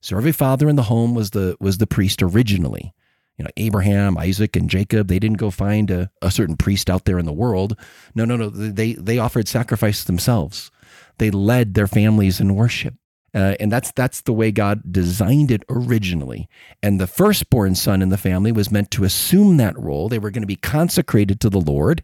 So 0.00 0.16
every 0.16 0.32
father 0.32 0.68
in 0.68 0.76
the 0.76 0.84
home 0.84 1.14
was 1.14 1.30
the 1.30 1.56
was 1.58 1.78
the 1.78 1.86
priest 1.86 2.22
originally. 2.22 2.92
You 3.38 3.44
know, 3.44 3.50
Abraham, 3.56 4.16
Isaac, 4.18 4.54
and 4.54 4.68
Jacob, 4.68 5.08
they 5.08 5.18
didn't 5.18 5.38
go 5.38 5.50
find 5.50 5.90
a, 5.90 6.10
a 6.22 6.30
certain 6.30 6.56
priest 6.56 6.88
out 6.88 7.06
there 7.06 7.18
in 7.18 7.24
the 7.24 7.32
world. 7.32 7.76
No, 8.14 8.26
no, 8.26 8.36
no. 8.36 8.50
They 8.50 8.92
they 8.92 9.18
offered 9.18 9.48
sacrifice 9.48 10.04
themselves. 10.04 10.70
They 11.18 11.30
led 11.30 11.74
their 11.74 11.86
families 11.86 12.40
in 12.40 12.54
worship. 12.54 12.94
Uh, 13.34 13.56
and 13.58 13.72
that's 13.72 13.90
that's 13.92 14.20
the 14.20 14.32
way 14.32 14.52
God 14.52 14.92
designed 14.92 15.50
it 15.50 15.64
originally. 15.68 16.48
And 16.82 17.00
the 17.00 17.06
firstborn 17.08 17.74
son 17.74 18.02
in 18.02 18.10
the 18.10 18.18
family 18.18 18.52
was 18.52 18.70
meant 18.70 18.90
to 18.92 19.04
assume 19.04 19.56
that 19.56 19.78
role. 19.78 20.08
They 20.08 20.20
were 20.20 20.30
going 20.30 20.42
to 20.42 20.46
be 20.46 20.56
consecrated 20.56 21.40
to 21.40 21.50
the 21.50 21.60
Lord, 21.60 22.02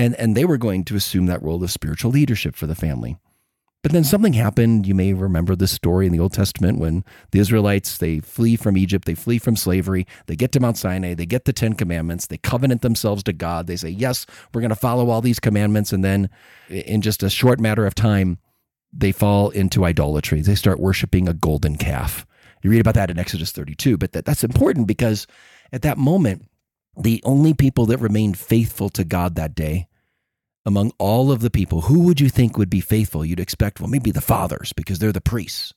and 0.00 0.14
and 0.16 0.34
they 0.34 0.46
were 0.46 0.56
going 0.56 0.84
to 0.84 0.96
assume 0.96 1.26
that 1.26 1.42
role 1.42 1.62
of 1.62 1.70
spiritual 1.70 2.10
leadership 2.10 2.56
for 2.56 2.66
the 2.66 2.74
family. 2.74 3.18
But 3.82 3.92
then 3.92 4.04
something 4.04 4.34
happened. 4.34 4.86
You 4.86 4.94
may 4.94 5.12
remember 5.12 5.56
this 5.56 5.72
story 5.72 6.06
in 6.06 6.12
the 6.12 6.20
Old 6.20 6.32
Testament 6.34 6.78
when 6.78 7.04
the 7.32 7.38
Israelites 7.38 7.98
they 7.98 8.20
flee 8.20 8.56
from 8.56 8.76
Egypt, 8.76 9.06
they 9.06 9.14
flee 9.14 9.38
from 9.38 9.56
slavery, 9.56 10.06
they 10.26 10.36
get 10.36 10.52
to 10.52 10.60
Mount 10.60 10.76
Sinai, 10.76 11.14
they 11.14 11.24
get 11.24 11.44
the 11.44 11.52
10 11.52 11.74
commandments, 11.74 12.26
they 12.26 12.38
covenant 12.38 12.82
themselves 12.82 13.22
to 13.24 13.32
God. 13.32 13.66
They 13.66 13.76
say, 13.76 13.90
"Yes, 13.90 14.26
we're 14.52 14.62
going 14.62 14.70
to 14.70 14.74
follow 14.74 15.10
all 15.10 15.20
these 15.20 15.38
commandments." 15.38 15.92
And 15.92 16.02
then 16.02 16.30
in 16.68 17.02
just 17.02 17.22
a 17.22 17.30
short 17.30 17.60
matter 17.60 17.86
of 17.86 17.94
time, 17.94 18.38
they 18.92 19.12
fall 19.12 19.50
into 19.50 19.84
idolatry. 19.84 20.40
They 20.40 20.54
start 20.54 20.80
worshiping 20.80 21.28
a 21.28 21.34
golden 21.34 21.76
calf. 21.76 22.26
You 22.62 22.70
read 22.70 22.80
about 22.80 22.94
that 22.94 23.10
in 23.10 23.18
Exodus 23.18 23.52
32, 23.52 23.96
but 23.96 24.12
that, 24.12 24.24
that's 24.24 24.44
important 24.44 24.86
because 24.86 25.26
at 25.72 25.82
that 25.82 25.96
moment, 25.96 26.46
the 26.98 27.22
only 27.24 27.54
people 27.54 27.86
that 27.86 27.98
remained 27.98 28.38
faithful 28.38 28.90
to 28.90 29.04
God 29.04 29.36
that 29.36 29.54
day 29.54 29.86
among 30.70 30.92
all 30.98 31.30
of 31.30 31.40
the 31.40 31.50
people, 31.50 31.82
who 31.82 32.00
would 32.00 32.20
you 32.20 32.28
think 32.28 32.56
would 32.56 32.70
be 32.70 32.80
faithful? 32.80 33.24
You'd 33.24 33.40
expect, 33.40 33.80
well, 33.80 33.90
maybe 33.90 34.10
the 34.10 34.20
fathers 34.20 34.72
because 34.72 34.98
they're 34.98 35.12
the 35.12 35.20
priests. 35.20 35.74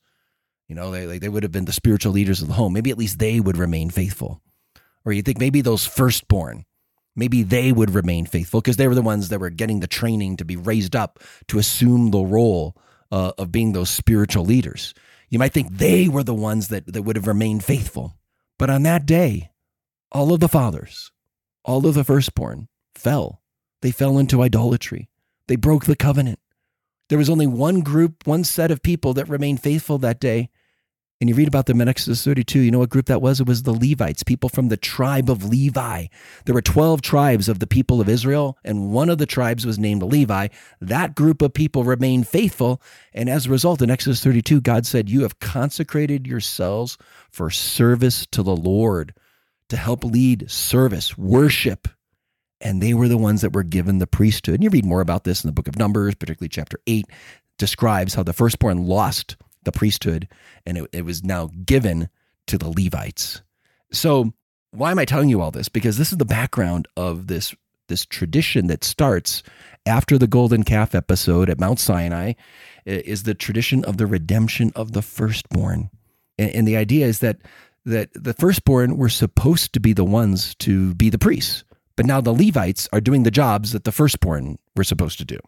You 0.68 0.74
know, 0.74 0.90
they, 0.90 1.18
they 1.18 1.28
would 1.28 1.42
have 1.42 1.52
been 1.52 1.66
the 1.66 1.72
spiritual 1.72 2.12
leaders 2.12 2.40
of 2.40 2.48
the 2.48 2.54
home. 2.54 2.72
Maybe 2.72 2.90
at 2.90 2.98
least 2.98 3.18
they 3.18 3.40
would 3.40 3.58
remain 3.58 3.90
faithful. 3.90 4.40
Or 5.04 5.12
you 5.12 5.20
think 5.20 5.38
maybe 5.38 5.60
those 5.60 5.86
firstborn, 5.86 6.64
maybe 7.14 7.42
they 7.42 7.72
would 7.72 7.90
remain 7.90 8.24
faithful 8.24 8.60
because 8.60 8.76
they 8.76 8.88
were 8.88 8.94
the 8.94 9.02
ones 9.02 9.28
that 9.28 9.40
were 9.40 9.50
getting 9.50 9.80
the 9.80 9.86
training 9.86 10.38
to 10.38 10.44
be 10.44 10.56
raised 10.56 10.96
up 10.96 11.18
to 11.48 11.58
assume 11.58 12.10
the 12.10 12.20
role 12.20 12.76
uh, 13.12 13.32
of 13.36 13.52
being 13.52 13.72
those 13.72 13.90
spiritual 13.90 14.44
leaders. 14.44 14.94
You 15.28 15.38
might 15.38 15.52
think 15.52 15.76
they 15.76 16.08
were 16.08 16.22
the 16.22 16.34
ones 16.34 16.68
that, 16.68 16.86
that 16.86 17.02
would 17.02 17.16
have 17.16 17.26
remained 17.26 17.64
faithful. 17.64 18.16
But 18.58 18.70
on 18.70 18.84
that 18.84 19.04
day, 19.04 19.50
all 20.12 20.32
of 20.32 20.40
the 20.40 20.48
fathers, 20.48 21.10
all 21.64 21.86
of 21.86 21.94
the 21.94 22.04
firstborn 22.04 22.68
fell. 22.94 23.42
They 23.84 23.90
fell 23.90 24.16
into 24.16 24.40
idolatry. 24.40 25.10
They 25.46 25.56
broke 25.56 25.84
the 25.84 25.94
covenant. 25.94 26.38
There 27.10 27.18
was 27.18 27.28
only 27.28 27.46
one 27.46 27.82
group, 27.82 28.26
one 28.26 28.42
set 28.42 28.70
of 28.70 28.82
people 28.82 29.12
that 29.12 29.28
remained 29.28 29.60
faithful 29.62 29.98
that 29.98 30.18
day, 30.18 30.48
And 31.20 31.28
you 31.28 31.36
read 31.36 31.48
about 31.48 31.66
them 31.66 31.80
in 31.80 31.88
Exodus 31.88 32.24
32. 32.24 32.60
You 32.60 32.70
know 32.70 32.80
what 32.80 32.90
group 32.90 33.06
that 33.06 33.22
was? 33.22 33.40
It 33.40 33.46
was 33.46 33.62
the 33.62 33.72
Levites, 33.72 34.22
people 34.22 34.48
from 34.48 34.68
the 34.68 34.76
tribe 34.76 35.30
of 35.30 35.44
Levi. 35.44 36.06
There 36.44 36.54
were 36.54 36.62
12 36.62 37.02
tribes 37.02 37.48
of 37.48 37.60
the 37.60 37.66
people 37.66 38.00
of 38.00 38.08
Israel, 38.08 38.58
and 38.64 38.90
one 38.90 39.08
of 39.08 39.18
the 39.18 39.26
tribes 39.26 39.64
was 39.64 39.78
named 39.78 40.02
Levi. 40.02 40.48
That 40.80 41.14
group 41.14 41.40
of 41.40 41.54
people 41.54 41.84
remained 41.84 42.26
faithful. 42.26 42.82
And 43.12 43.28
as 43.28 43.46
a 43.46 43.50
result, 43.50 43.80
in 43.80 43.90
Exodus 43.90 44.22
32, 44.24 44.60
God 44.60 44.86
said, 44.86 45.08
You 45.08 45.22
have 45.22 45.38
consecrated 45.40 46.26
yourselves 46.26 46.98
for 47.30 47.50
service 47.50 48.26
to 48.32 48.42
the 48.42 48.56
Lord, 48.56 49.14
to 49.68 49.76
help 49.76 50.04
lead 50.04 50.50
service, 50.50 51.16
worship. 51.16 51.88
And 52.60 52.82
they 52.82 52.94
were 52.94 53.08
the 53.08 53.18
ones 53.18 53.40
that 53.42 53.52
were 53.52 53.62
given 53.62 53.98
the 53.98 54.06
priesthood. 54.06 54.54
And 54.54 54.64
you 54.64 54.70
read 54.70 54.84
more 54.84 55.00
about 55.00 55.24
this 55.24 55.44
in 55.44 55.48
the 55.48 55.52
book 55.52 55.68
of 55.68 55.78
Numbers, 55.78 56.14
particularly 56.14 56.48
chapter 56.48 56.78
8, 56.86 57.06
describes 57.58 58.14
how 58.14 58.22
the 58.22 58.32
firstborn 58.32 58.86
lost 58.86 59.36
the 59.64 59.72
priesthood, 59.72 60.28
and 60.66 60.78
it, 60.78 60.88
it 60.92 61.04
was 61.04 61.24
now 61.24 61.50
given 61.64 62.08
to 62.46 62.58
the 62.58 62.68
Levites. 62.68 63.42
So, 63.92 64.32
why 64.70 64.90
am 64.90 64.98
I 64.98 65.04
telling 65.04 65.28
you 65.28 65.40
all 65.40 65.50
this? 65.50 65.68
Because 65.68 65.98
this 65.98 66.12
is 66.12 66.18
the 66.18 66.24
background 66.24 66.88
of 66.96 67.26
this 67.28 67.54
this 67.88 68.06
tradition 68.06 68.66
that 68.68 68.82
starts 68.82 69.42
after 69.84 70.16
the 70.16 70.26
golden 70.26 70.62
calf 70.62 70.94
episode 70.94 71.50
at 71.50 71.60
Mount 71.60 71.78
Sinai 71.78 72.32
is 72.86 73.24
the 73.24 73.34
tradition 73.34 73.84
of 73.84 73.98
the 73.98 74.06
redemption 74.06 74.72
of 74.74 74.92
the 74.92 75.02
firstborn. 75.02 75.90
And, 76.38 76.66
the 76.66 76.76
idea 76.76 77.06
is 77.06 77.20
that 77.20 77.38
that 77.84 78.08
the 78.14 78.32
firstborn 78.32 78.96
were 78.96 79.10
supposed 79.10 79.74
to 79.74 79.80
be 79.80 79.92
the 79.92 80.04
ones 80.04 80.54
to 80.56 80.94
be 80.94 81.10
the 81.10 81.18
priests, 81.18 81.62
but 81.96 82.06
now 82.06 82.20
the 82.20 82.32
Levites 82.32 82.88
are 82.92 83.00
doing 83.00 83.22
the 83.22 83.30
jobs 83.30 83.72
that 83.72 83.84
the 83.84 83.92
firstborn 83.92 84.58
were 84.76 84.84
supposed 84.84 85.18
to 85.18 85.24
do. 85.24 85.38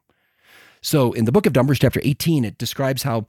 So 0.80 1.12
in 1.12 1.24
the 1.24 1.32
book 1.32 1.46
of 1.46 1.54
Numbers, 1.54 1.78
chapter 1.78 2.00
18, 2.02 2.44
it 2.44 2.58
describes 2.58 3.02
how 3.02 3.26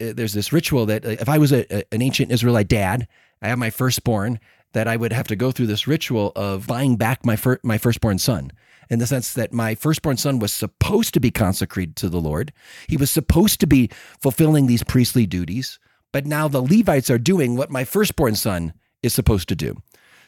uh, 0.00 0.12
there's 0.14 0.32
this 0.32 0.52
ritual 0.52 0.86
that 0.86 1.04
uh, 1.04 1.10
if 1.10 1.28
I 1.28 1.38
was 1.38 1.52
a, 1.52 1.94
an 1.94 2.02
ancient 2.02 2.32
Israelite 2.32 2.68
dad, 2.68 3.06
I 3.42 3.48
have 3.48 3.58
my 3.58 3.70
firstborn, 3.70 4.40
that 4.72 4.88
I 4.88 4.96
would 4.96 5.12
have 5.12 5.28
to 5.28 5.36
go 5.36 5.50
through 5.50 5.66
this 5.66 5.86
ritual 5.86 6.32
of 6.36 6.66
buying 6.66 6.96
back 6.96 7.24
my 7.24 7.36
fir- 7.36 7.60
my 7.62 7.78
firstborn 7.78 8.18
son. 8.18 8.52
In 8.90 8.98
the 8.98 9.06
sense 9.06 9.34
that 9.34 9.52
my 9.52 9.74
firstborn 9.74 10.16
son 10.16 10.38
was 10.38 10.52
supposed 10.52 11.12
to 11.14 11.20
be 11.20 11.30
consecrated 11.30 11.94
to 11.96 12.08
the 12.08 12.20
Lord, 12.20 12.52
he 12.88 12.96
was 12.96 13.10
supposed 13.10 13.60
to 13.60 13.66
be 13.66 13.90
fulfilling 14.20 14.66
these 14.66 14.82
priestly 14.82 15.26
duties, 15.26 15.78
but 16.12 16.26
now 16.26 16.48
the 16.48 16.62
Levites 16.62 17.10
are 17.10 17.18
doing 17.18 17.56
what 17.56 17.70
my 17.70 17.84
firstborn 17.84 18.34
son 18.34 18.72
is 19.02 19.12
supposed 19.12 19.48
to 19.48 19.56
do. 19.56 19.76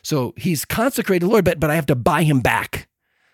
So 0.03 0.35
he's 0.37 0.65
consecrated 0.65 1.27
Lord, 1.27 1.45
but 1.45 1.61
but 1.61 1.71
I 1.71 1.75
have 1.75 1.87
to 1.87 1.95
buy 1.95 2.23
him 2.23 2.41
back. 2.41 2.89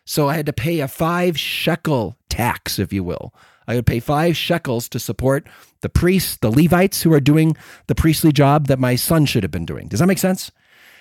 So 0.04 0.28
I 0.28 0.34
had 0.34 0.46
to 0.46 0.52
pay 0.52 0.80
a 0.80 0.88
five 0.88 1.38
shekel 1.38 2.16
tax, 2.28 2.78
if 2.78 2.92
you 2.92 3.02
will, 3.02 3.34
I 3.66 3.74
would 3.74 3.86
pay 3.86 4.00
five 4.00 4.36
shekels 4.36 4.88
to 4.90 4.98
support 4.98 5.48
the 5.80 5.88
priests, 5.88 6.36
the 6.36 6.50
Levites 6.50 7.02
who 7.02 7.12
are 7.12 7.20
doing 7.20 7.56
the 7.88 7.94
priestly 7.94 8.32
job 8.32 8.68
that 8.68 8.78
my 8.78 8.94
son 8.94 9.26
should 9.26 9.42
have 9.42 9.50
been 9.50 9.66
doing. 9.66 9.88
Does 9.88 10.00
that 10.00 10.06
make 10.06 10.18
sense? 10.18 10.50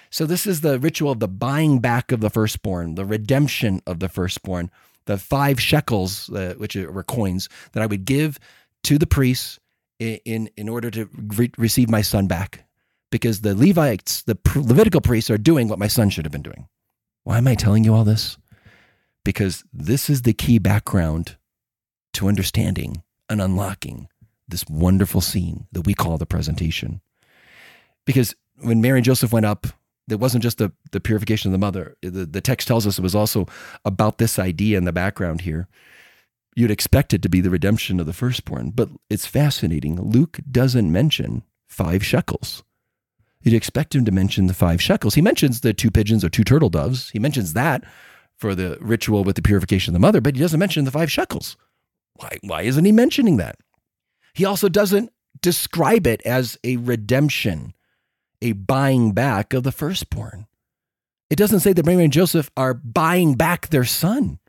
So, 0.09 0.25
this 0.25 0.47
is 0.47 0.61
the 0.61 0.79
ritual 0.79 1.11
of 1.11 1.19
the 1.19 1.27
buying 1.27 1.79
back 1.79 2.11
of 2.11 2.21
the 2.21 2.29
firstborn, 2.29 2.95
the 2.95 3.05
redemption 3.05 3.81
of 3.85 3.99
the 3.99 4.09
firstborn, 4.09 4.71
the 5.05 5.17
five 5.17 5.59
shekels, 5.59 6.29
uh, 6.29 6.53
which 6.57 6.75
were 6.75 7.03
coins, 7.03 7.49
that 7.73 7.83
I 7.83 7.85
would 7.85 8.05
give 8.05 8.39
to 8.83 8.97
the 8.97 9.07
priests 9.07 9.59
in, 9.99 10.19
in, 10.25 10.49
in 10.57 10.69
order 10.69 10.89
to 10.91 11.09
re- 11.35 11.51
receive 11.57 11.89
my 11.89 12.01
son 12.01 12.27
back. 12.27 12.64
Because 13.15 13.39
the 13.39 13.55
Levites, 13.55 14.23
the 14.23 14.37
Levitical 14.57 14.99
priests, 14.99 15.29
are 15.29 15.37
doing 15.37 15.69
what 15.69 15.79
my 15.79 15.87
son 15.87 16.09
should 16.09 16.25
have 16.25 16.33
been 16.33 16.41
doing. 16.41 16.67
Why 17.23 17.37
am 17.37 17.47
I 17.47 17.55
telling 17.55 17.85
you 17.85 17.93
all 17.93 18.03
this? 18.03 18.37
Because 19.23 19.63
this 19.71 20.09
is 20.09 20.23
the 20.23 20.33
key 20.33 20.59
background 20.59 21.37
to 22.15 22.27
understanding 22.27 23.03
and 23.29 23.41
unlocking 23.41 24.09
this 24.49 24.65
wonderful 24.69 25.21
scene 25.21 25.65
that 25.71 25.87
we 25.87 25.93
call 25.93 26.17
the 26.17 26.25
presentation. 26.25 26.99
Because 28.05 28.35
when 28.59 28.81
Mary 28.81 28.97
and 28.97 29.05
Joseph 29.05 29.31
went 29.31 29.45
up, 29.45 29.65
it 30.09 30.19
wasn't 30.19 30.43
just 30.43 30.57
the, 30.57 30.73
the 30.91 30.99
purification 30.99 31.47
of 31.47 31.53
the 31.53 31.65
mother. 31.65 31.95
The, 32.01 32.25
the 32.25 32.41
text 32.41 32.67
tells 32.67 32.85
us 32.85 32.99
it 32.99 33.01
was 33.01 33.15
also 33.15 33.47
about 33.85 34.17
this 34.17 34.37
idea 34.37 34.77
in 34.77 34.83
the 34.83 34.91
background 34.91 35.39
here. 35.39 35.69
You'd 36.53 36.69
expect 36.69 37.13
it 37.13 37.21
to 37.21 37.29
be 37.29 37.39
the 37.39 37.49
redemption 37.49 38.01
of 38.01 38.07
the 38.07 38.11
firstborn, 38.11 38.71
but 38.71 38.89
it's 39.09 39.25
fascinating. 39.25 40.01
Luke 40.01 40.41
doesn't 40.51 40.91
mention 40.91 41.43
five 41.69 42.05
shekels. 42.05 42.65
You'd 43.45 43.53
expect 43.53 43.93
him 43.93 44.05
to 44.05 44.11
mention 44.11 44.47
the 44.47 44.55
five 44.55 44.81
shekels. 44.81 45.13
He 45.13 45.21
mentions 45.21 45.61
the 45.61 45.71
two 45.71 45.91
pigeons 45.91 46.25
or 46.25 46.29
two 46.29 46.43
turtle 46.43 46.69
doves. 46.69 47.11
He 47.11 47.19
mentions 47.19 47.53
that 47.53 47.83
for 48.35 48.55
the 48.55 48.77
ritual 48.81 49.23
with 49.23 49.35
the 49.35 49.43
purification 49.43 49.91
of 49.91 49.93
the 49.93 50.05
mother, 50.05 50.19
but 50.19 50.35
he 50.35 50.41
doesn't 50.41 50.59
mention 50.59 50.83
the 50.83 50.91
five 50.91 51.11
shekels. 51.11 51.55
Why, 52.15 52.39
why 52.41 52.61
isn't 52.63 52.83
he 52.83 52.91
mentioning 52.91 53.37
that? 53.37 53.57
He 54.33 54.45
also 54.45 54.67
doesn't 54.67 55.11
describe 55.41 56.07
it 56.07 56.23
as 56.25 56.57
a 56.63 56.77
redemption, 56.77 57.75
a 58.41 58.53
buying 58.53 59.11
back 59.11 59.53
of 59.53 59.61
the 59.61 59.71
firstborn. 59.71 60.47
It 61.29 61.37
doesn't 61.37 61.59
say 61.59 61.71
that 61.73 61.85
Mary 61.85 62.03
and 62.03 62.13
Joseph 62.13 62.49
are 62.57 62.73
buying 62.73 63.35
back 63.35 63.67
their 63.67 63.85
son. 63.85 64.39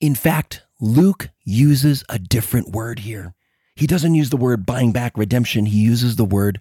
In 0.00 0.16
fact, 0.16 0.64
Luke 0.80 1.30
uses 1.44 2.02
a 2.08 2.18
different 2.18 2.70
word 2.70 3.00
here. 3.00 3.34
He 3.76 3.86
doesn't 3.86 4.14
use 4.14 4.30
the 4.30 4.36
word 4.36 4.66
buying 4.66 4.90
back 4.90 5.16
redemption, 5.16 5.66
he 5.66 5.78
uses 5.78 6.16
the 6.16 6.24
word 6.24 6.60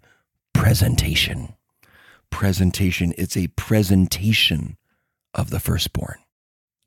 presentation. 0.53 1.55
Presentation, 2.31 3.13
it's 3.17 3.38
a 3.38 3.48
presentation 3.48 4.77
of 5.33 5.50
the 5.50 5.59
firstborn 5.59 6.19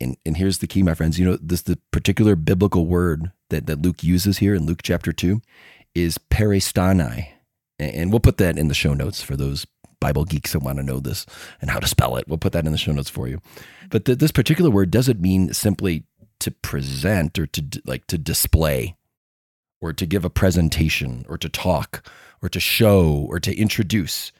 and, 0.02 0.16
and 0.26 0.36
here's 0.36 0.58
the 0.58 0.66
key, 0.66 0.82
my 0.82 0.94
friends. 0.94 1.18
You 1.18 1.24
know, 1.24 1.38
this 1.40 1.62
the 1.62 1.78
particular 1.92 2.36
biblical 2.36 2.86
word 2.86 3.30
that, 3.50 3.66
that 3.66 3.80
Luke 3.80 4.02
uses 4.02 4.38
here 4.38 4.54
in 4.54 4.66
Luke 4.66 4.80
chapter 4.82 5.12
2 5.12 5.40
is 5.94 6.18
peristanai. 6.18 7.28
And 7.78 8.10
we'll 8.10 8.20
put 8.20 8.36
that 8.38 8.58
in 8.58 8.68
the 8.68 8.74
show 8.74 8.94
notes 8.94 9.22
for 9.22 9.36
those 9.36 9.66
Bible 10.00 10.24
geeks 10.24 10.52
that 10.52 10.62
want 10.62 10.78
to 10.78 10.84
know 10.84 11.00
this 11.00 11.24
and 11.60 11.70
how 11.70 11.78
to 11.78 11.86
spell 11.86 12.16
it. 12.16 12.26
We'll 12.28 12.38
put 12.38 12.52
that 12.52 12.66
in 12.66 12.72
the 12.72 12.78
show 12.78 12.92
notes 12.92 13.08
for 13.08 13.28
you. 13.28 13.40
But 13.90 14.04
this 14.04 14.32
particular 14.32 14.70
word 14.70 14.90
doesn't 14.90 15.20
mean 15.20 15.52
simply 15.52 16.04
to 16.40 16.50
present 16.50 17.38
or 17.38 17.46
to 17.46 17.82
like 17.86 18.06
to 18.08 18.18
display 18.18 18.96
or 19.80 19.92
to 19.92 20.06
give 20.06 20.24
a 20.24 20.30
presentation 20.30 21.24
or 21.28 21.38
to 21.38 21.48
talk 21.48 22.06
or 22.40 22.48
to 22.48 22.60
show 22.60 23.26
or 23.28 23.38
to 23.40 23.56
introduce. 23.56 24.32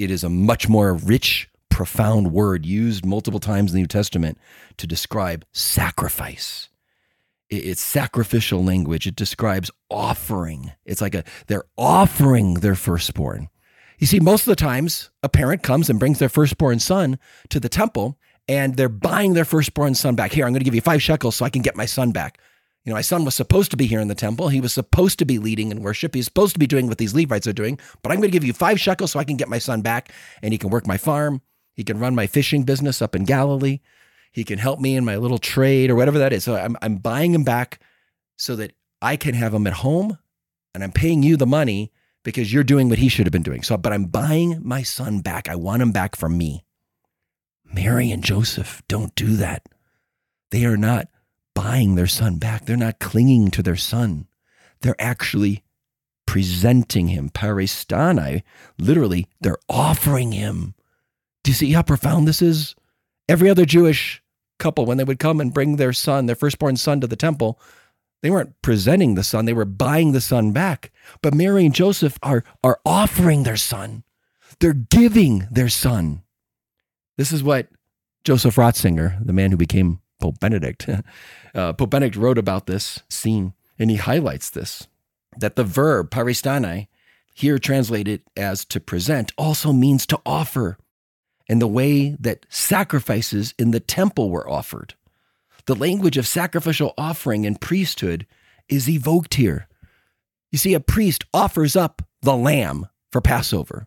It 0.00 0.10
is 0.10 0.24
a 0.24 0.30
much 0.30 0.66
more 0.66 0.94
rich 0.94 1.50
profound 1.68 2.32
word 2.32 2.64
used 2.64 3.04
multiple 3.04 3.38
times 3.38 3.70
in 3.70 3.74
the 3.74 3.82
New 3.82 3.86
Testament 3.86 4.38
to 4.78 4.86
describe 4.86 5.44
sacrifice. 5.52 6.70
It's 7.50 7.82
sacrificial 7.82 8.64
language. 8.64 9.06
It 9.06 9.14
describes 9.14 9.70
offering. 9.90 10.72
It's 10.86 11.02
like 11.02 11.14
a 11.14 11.24
they're 11.48 11.66
offering 11.76 12.54
their 12.54 12.76
firstborn. 12.76 13.50
You 13.98 14.06
see, 14.06 14.20
most 14.20 14.46
of 14.46 14.50
the 14.50 14.56
times 14.56 15.10
a 15.22 15.28
parent 15.28 15.62
comes 15.62 15.90
and 15.90 15.98
brings 15.98 16.18
their 16.18 16.30
firstborn 16.30 16.78
son 16.78 17.18
to 17.50 17.60
the 17.60 17.68
temple 17.68 18.18
and 18.48 18.76
they're 18.76 18.88
buying 18.88 19.34
their 19.34 19.44
firstborn 19.44 19.94
son 19.94 20.14
back. 20.14 20.32
Here, 20.32 20.46
I'm 20.46 20.52
going 20.52 20.60
to 20.60 20.64
give 20.64 20.74
you 20.74 20.80
five 20.80 21.02
shekels 21.02 21.36
so 21.36 21.44
I 21.44 21.50
can 21.50 21.60
get 21.60 21.76
my 21.76 21.84
son 21.84 22.10
back. 22.10 22.40
You 22.84 22.90
know, 22.90 22.96
my 22.96 23.02
son 23.02 23.24
was 23.24 23.34
supposed 23.34 23.70
to 23.72 23.76
be 23.76 23.86
here 23.86 24.00
in 24.00 24.08
the 24.08 24.14
temple. 24.14 24.48
He 24.48 24.60
was 24.60 24.72
supposed 24.72 25.18
to 25.18 25.26
be 25.26 25.38
leading 25.38 25.70
in 25.70 25.82
worship. 25.82 26.14
He's 26.14 26.24
supposed 26.24 26.54
to 26.54 26.58
be 26.58 26.66
doing 26.66 26.86
what 26.88 26.98
these 26.98 27.14
Levites 27.14 27.46
are 27.46 27.52
doing, 27.52 27.78
but 28.02 28.10
I'm 28.10 28.18
going 28.18 28.30
to 28.30 28.32
give 28.32 28.44
you 28.44 28.54
five 28.54 28.80
shekels 28.80 29.12
so 29.12 29.18
I 29.18 29.24
can 29.24 29.36
get 29.36 29.48
my 29.48 29.58
son 29.58 29.82
back 29.82 30.12
and 30.42 30.52
he 30.52 30.58
can 30.58 30.70
work 30.70 30.86
my 30.86 30.96
farm 30.96 31.42
he 31.80 31.84
can 31.84 31.98
run 31.98 32.14
my 32.14 32.26
fishing 32.26 32.64
business 32.64 33.00
up 33.00 33.16
in 33.16 33.24
Galilee. 33.24 33.80
He 34.32 34.44
can 34.44 34.58
help 34.58 34.80
me 34.80 34.96
in 34.96 35.04
my 35.06 35.16
little 35.16 35.38
trade 35.38 35.90
or 35.90 35.94
whatever 35.94 36.18
that 36.18 36.30
is. 36.30 36.44
So 36.44 36.54
I'm, 36.54 36.76
I'm 36.82 36.96
buying 36.96 37.34
him 37.34 37.42
back 37.42 37.80
so 38.36 38.54
that 38.56 38.72
I 39.00 39.16
can 39.16 39.34
have 39.34 39.54
him 39.54 39.66
at 39.66 39.72
home 39.72 40.18
and 40.74 40.84
I'm 40.84 40.92
paying 40.92 41.22
you 41.22 41.38
the 41.38 41.46
money 41.46 41.90
because 42.22 42.52
you're 42.52 42.64
doing 42.64 42.90
what 42.90 42.98
he 42.98 43.08
should 43.08 43.24
have 43.24 43.32
been 43.32 43.42
doing. 43.42 43.62
So, 43.62 43.78
but 43.78 43.94
I'm 43.94 44.04
buying 44.04 44.60
my 44.62 44.82
son 44.82 45.20
back. 45.20 45.48
I 45.48 45.56
want 45.56 45.80
him 45.80 45.90
back 45.90 46.16
from 46.16 46.36
me. 46.36 46.66
Mary 47.64 48.10
and 48.10 48.22
Joseph 48.22 48.82
don't 48.86 49.14
do 49.14 49.36
that. 49.36 49.66
They 50.50 50.66
are 50.66 50.76
not 50.76 51.08
buying 51.62 51.94
their 51.94 52.06
son 52.06 52.36
back. 52.36 52.64
They're 52.64 52.76
not 52.76 52.98
clinging 52.98 53.50
to 53.52 53.62
their 53.62 53.76
son. 53.76 54.26
They're 54.80 55.00
actually 55.00 55.62
presenting 56.26 57.08
him. 57.08 57.28
Peristanai, 57.28 58.42
literally, 58.78 59.26
they're 59.40 59.58
offering 59.68 60.32
him 60.32 60.74
do 61.42 61.50
you 61.50 61.54
see 61.54 61.72
how 61.72 61.82
profound 61.82 62.28
this 62.28 62.42
is? 62.42 62.74
Every 63.28 63.48
other 63.48 63.64
Jewish 63.64 64.22
couple, 64.58 64.84
when 64.84 64.98
they 64.98 65.04
would 65.04 65.18
come 65.18 65.40
and 65.40 65.54
bring 65.54 65.76
their 65.76 65.92
son, 65.92 66.26
their 66.26 66.36
firstborn 66.36 66.76
son, 66.76 67.00
to 67.00 67.06
the 67.06 67.16
temple, 67.16 67.58
they 68.22 68.30
weren't 68.30 68.60
presenting 68.60 69.14
the 69.14 69.24
son, 69.24 69.46
they 69.46 69.54
were 69.54 69.64
buying 69.64 70.12
the 70.12 70.20
son 70.20 70.52
back. 70.52 70.92
But 71.22 71.34
Mary 71.34 71.64
and 71.64 71.74
Joseph 71.74 72.18
are, 72.22 72.44
are 72.62 72.80
offering 72.84 73.44
their 73.44 73.56
son, 73.56 74.04
they're 74.60 74.74
giving 74.74 75.46
their 75.50 75.70
son. 75.70 76.22
This 77.16 77.32
is 77.32 77.42
what 77.42 77.68
Joseph 78.24 78.56
Ratzinger, 78.56 79.24
the 79.24 79.32
man 79.32 79.50
who 79.50 79.56
became 79.56 80.00
Pope 80.20 80.38
Benedict, 80.40 80.88
uh, 81.54 81.72
Pope 81.72 81.90
Benedict 81.90 82.16
wrote 82.16 82.38
about 82.38 82.66
this 82.66 83.02
scene, 83.08 83.54
and 83.78 83.90
he 83.90 83.96
highlights 83.96 84.50
this 84.50 84.86
that 85.38 85.54
the 85.54 85.64
verb 85.64 86.10
peristanai, 86.10 86.88
here 87.32 87.58
translated 87.58 88.20
as 88.36 88.64
to 88.64 88.80
present, 88.80 89.32
also 89.38 89.72
means 89.72 90.04
to 90.04 90.20
offer 90.26 90.76
and 91.48 91.62
the 91.62 91.68
way 91.68 92.10
that 92.20 92.46
sacrifices 92.48 93.54
in 93.58 93.70
the 93.70 93.80
temple 93.80 94.30
were 94.30 94.48
offered. 94.48 94.94
The 95.66 95.74
language 95.74 96.16
of 96.16 96.26
sacrificial 96.26 96.94
offering 96.98 97.46
and 97.46 97.60
priesthood 97.60 98.26
is 98.68 98.88
evoked 98.88 99.34
here. 99.34 99.68
You 100.50 100.58
see, 100.58 100.74
a 100.74 100.80
priest 100.80 101.24
offers 101.32 101.76
up 101.76 102.02
the 102.22 102.36
lamb, 102.36 102.88
for 103.10 103.20
Passover. 103.20 103.86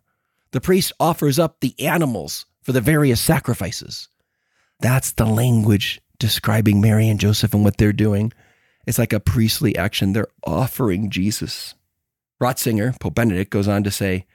The 0.50 0.60
priest 0.60 0.92
offers 1.00 1.38
up 1.38 1.60
the 1.60 1.74
animals 1.80 2.46
for 2.62 2.72
the 2.72 2.80
various 2.80 3.20
sacrifices. 3.20 4.08
That's 4.80 5.12
the 5.12 5.26
language 5.26 6.00
describing 6.18 6.80
Mary 6.80 7.08
and 7.08 7.20
Joseph 7.20 7.54
and 7.54 7.64
what 7.64 7.76
they're 7.76 7.92
doing. 7.92 8.32
It's 8.86 8.98
like 8.98 9.12
a 9.12 9.20
priestly 9.20 9.76
action. 9.76 10.12
They're 10.12 10.28
offering 10.46 11.10
Jesus. 11.10 11.74
Ratzinger, 12.40 12.98
Pope 13.00 13.14
Benedict, 13.14 13.50
goes 13.50 13.68
on 13.68 13.84
to 13.84 13.90
say, 13.90 14.26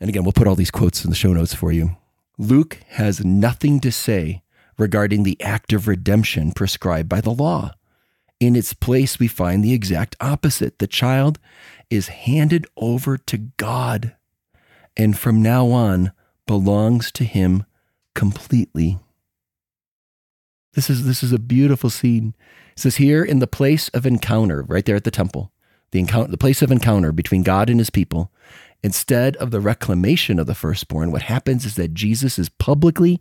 and 0.00 0.08
again, 0.08 0.22
we'll 0.22 0.32
put 0.32 0.46
all 0.46 0.54
these 0.54 0.70
quotes 0.70 1.04
in 1.04 1.10
the 1.10 1.16
show 1.16 1.32
notes 1.32 1.54
for 1.54 1.72
you. 1.72 1.96
Luke 2.38 2.78
has 2.88 3.24
nothing 3.24 3.80
to 3.80 3.92
say 3.92 4.42
regarding 4.78 5.24
the 5.24 5.40
act 5.42 5.72
of 5.72 5.88
redemption 5.88 6.52
prescribed 6.52 7.08
by 7.08 7.20
the 7.20 7.30
law. 7.30 7.72
In 8.38 8.56
its 8.56 8.72
place, 8.72 9.18
we 9.18 9.28
find 9.28 9.62
the 9.62 9.74
exact 9.74 10.16
opposite. 10.20 10.78
The 10.78 10.86
child 10.86 11.38
is 11.90 12.08
handed 12.08 12.66
over 12.76 13.18
to 13.18 13.36
God 13.36 14.16
and 14.96 15.18
from 15.18 15.42
now 15.42 15.68
on 15.68 16.12
belongs 16.46 17.12
to 17.12 17.24
him 17.24 17.64
completely. 18.14 18.98
This 20.74 20.88
is, 20.88 21.04
this 21.04 21.22
is 21.22 21.32
a 21.32 21.38
beautiful 21.38 21.90
scene. 21.90 22.34
It 22.72 22.80
says 22.80 22.96
here 22.96 23.24
in 23.24 23.40
the 23.40 23.46
place 23.46 23.88
of 23.88 24.06
encounter, 24.06 24.62
right 24.62 24.84
there 24.84 24.96
at 24.96 25.04
the 25.04 25.10
temple, 25.10 25.52
the, 25.90 25.98
encounter, 25.98 26.30
the 26.30 26.38
place 26.38 26.62
of 26.62 26.70
encounter 26.70 27.12
between 27.12 27.42
God 27.42 27.68
and 27.68 27.80
his 27.80 27.90
people, 27.90 28.30
instead 28.82 29.36
of 29.36 29.50
the 29.50 29.60
reclamation 29.60 30.38
of 30.38 30.46
the 30.46 30.54
firstborn, 30.54 31.10
what 31.10 31.22
happens 31.22 31.64
is 31.64 31.74
that 31.74 31.94
Jesus 31.94 32.38
is 32.38 32.48
publicly 32.48 33.20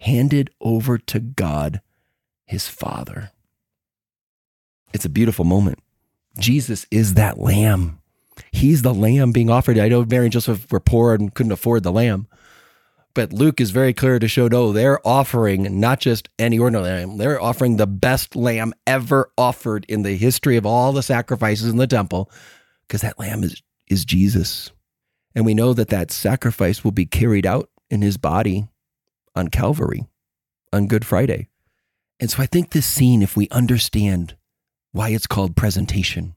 handed 0.00 0.50
over 0.60 0.98
to 0.98 1.20
God, 1.20 1.80
his 2.44 2.68
Father. 2.68 3.30
It's 4.92 5.04
a 5.04 5.10
beautiful 5.10 5.44
moment. 5.44 5.78
Jesus 6.38 6.86
is 6.90 7.14
that 7.14 7.38
lamb. 7.38 8.00
He's 8.50 8.82
the 8.82 8.94
lamb 8.94 9.32
being 9.32 9.50
offered. 9.50 9.78
I 9.78 9.88
know 9.88 10.04
Mary 10.04 10.26
and 10.26 10.32
Joseph 10.32 10.70
were 10.70 10.80
poor 10.80 11.14
and 11.14 11.34
couldn't 11.34 11.52
afford 11.52 11.82
the 11.82 11.92
lamb. 11.92 12.26
But 13.12 13.32
Luke 13.32 13.60
is 13.60 13.70
very 13.70 13.92
clear 13.92 14.18
to 14.18 14.28
show 14.28 14.46
no, 14.46 14.72
they're 14.72 15.06
offering 15.06 15.80
not 15.80 16.00
just 16.00 16.28
any 16.38 16.58
ordinary 16.58 17.04
lamb, 17.04 17.18
they're 17.18 17.42
offering 17.42 17.76
the 17.76 17.86
best 17.86 18.36
lamb 18.36 18.72
ever 18.86 19.30
offered 19.36 19.84
in 19.88 20.02
the 20.02 20.16
history 20.16 20.56
of 20.56 20.64
all 20.64 20.92
the 20.92 21.02
sacrifices 21.02 21.68
in 21.68 21.76
the 21.76 21.86
temple, 21.86 22.30
because 22.86 23.00
that 23.00 23.18
lamb 23.18 23.42
is, 23.42 23.62
is 23.88 24.04
Jesus. 24.04 24.70
And 25.34 25.44
we 25.44 25.54
know 25.54 25.72
that 25.72 25.88
that 25.88 26.10
sacrifice 26.10 26.84
will 26.84 26.92
be 26.92 27.06
carried 27.06 27.46
out 27.46 27.68
in 27.90 28.02
his 28.02 28.16
body 28.16 28.68
on 29.34 29.48
Calvary 29.48 30.06
on 30.72 30.86
Good 30.86 31.04
Friday. 31.04 31.48
And 32.20 32.30
so 32.30 32.42
I 32.42 32.46
think 32.46 32.70
this 32.70 32.86
scene, 32.86 33.22
if 33.22 33.36
we 33.36 33.48
understand 33.50 34.36
why 34.92 35.10
it's 35.10 35.26
called 35.26 35.56
presentation, 35.56 36.34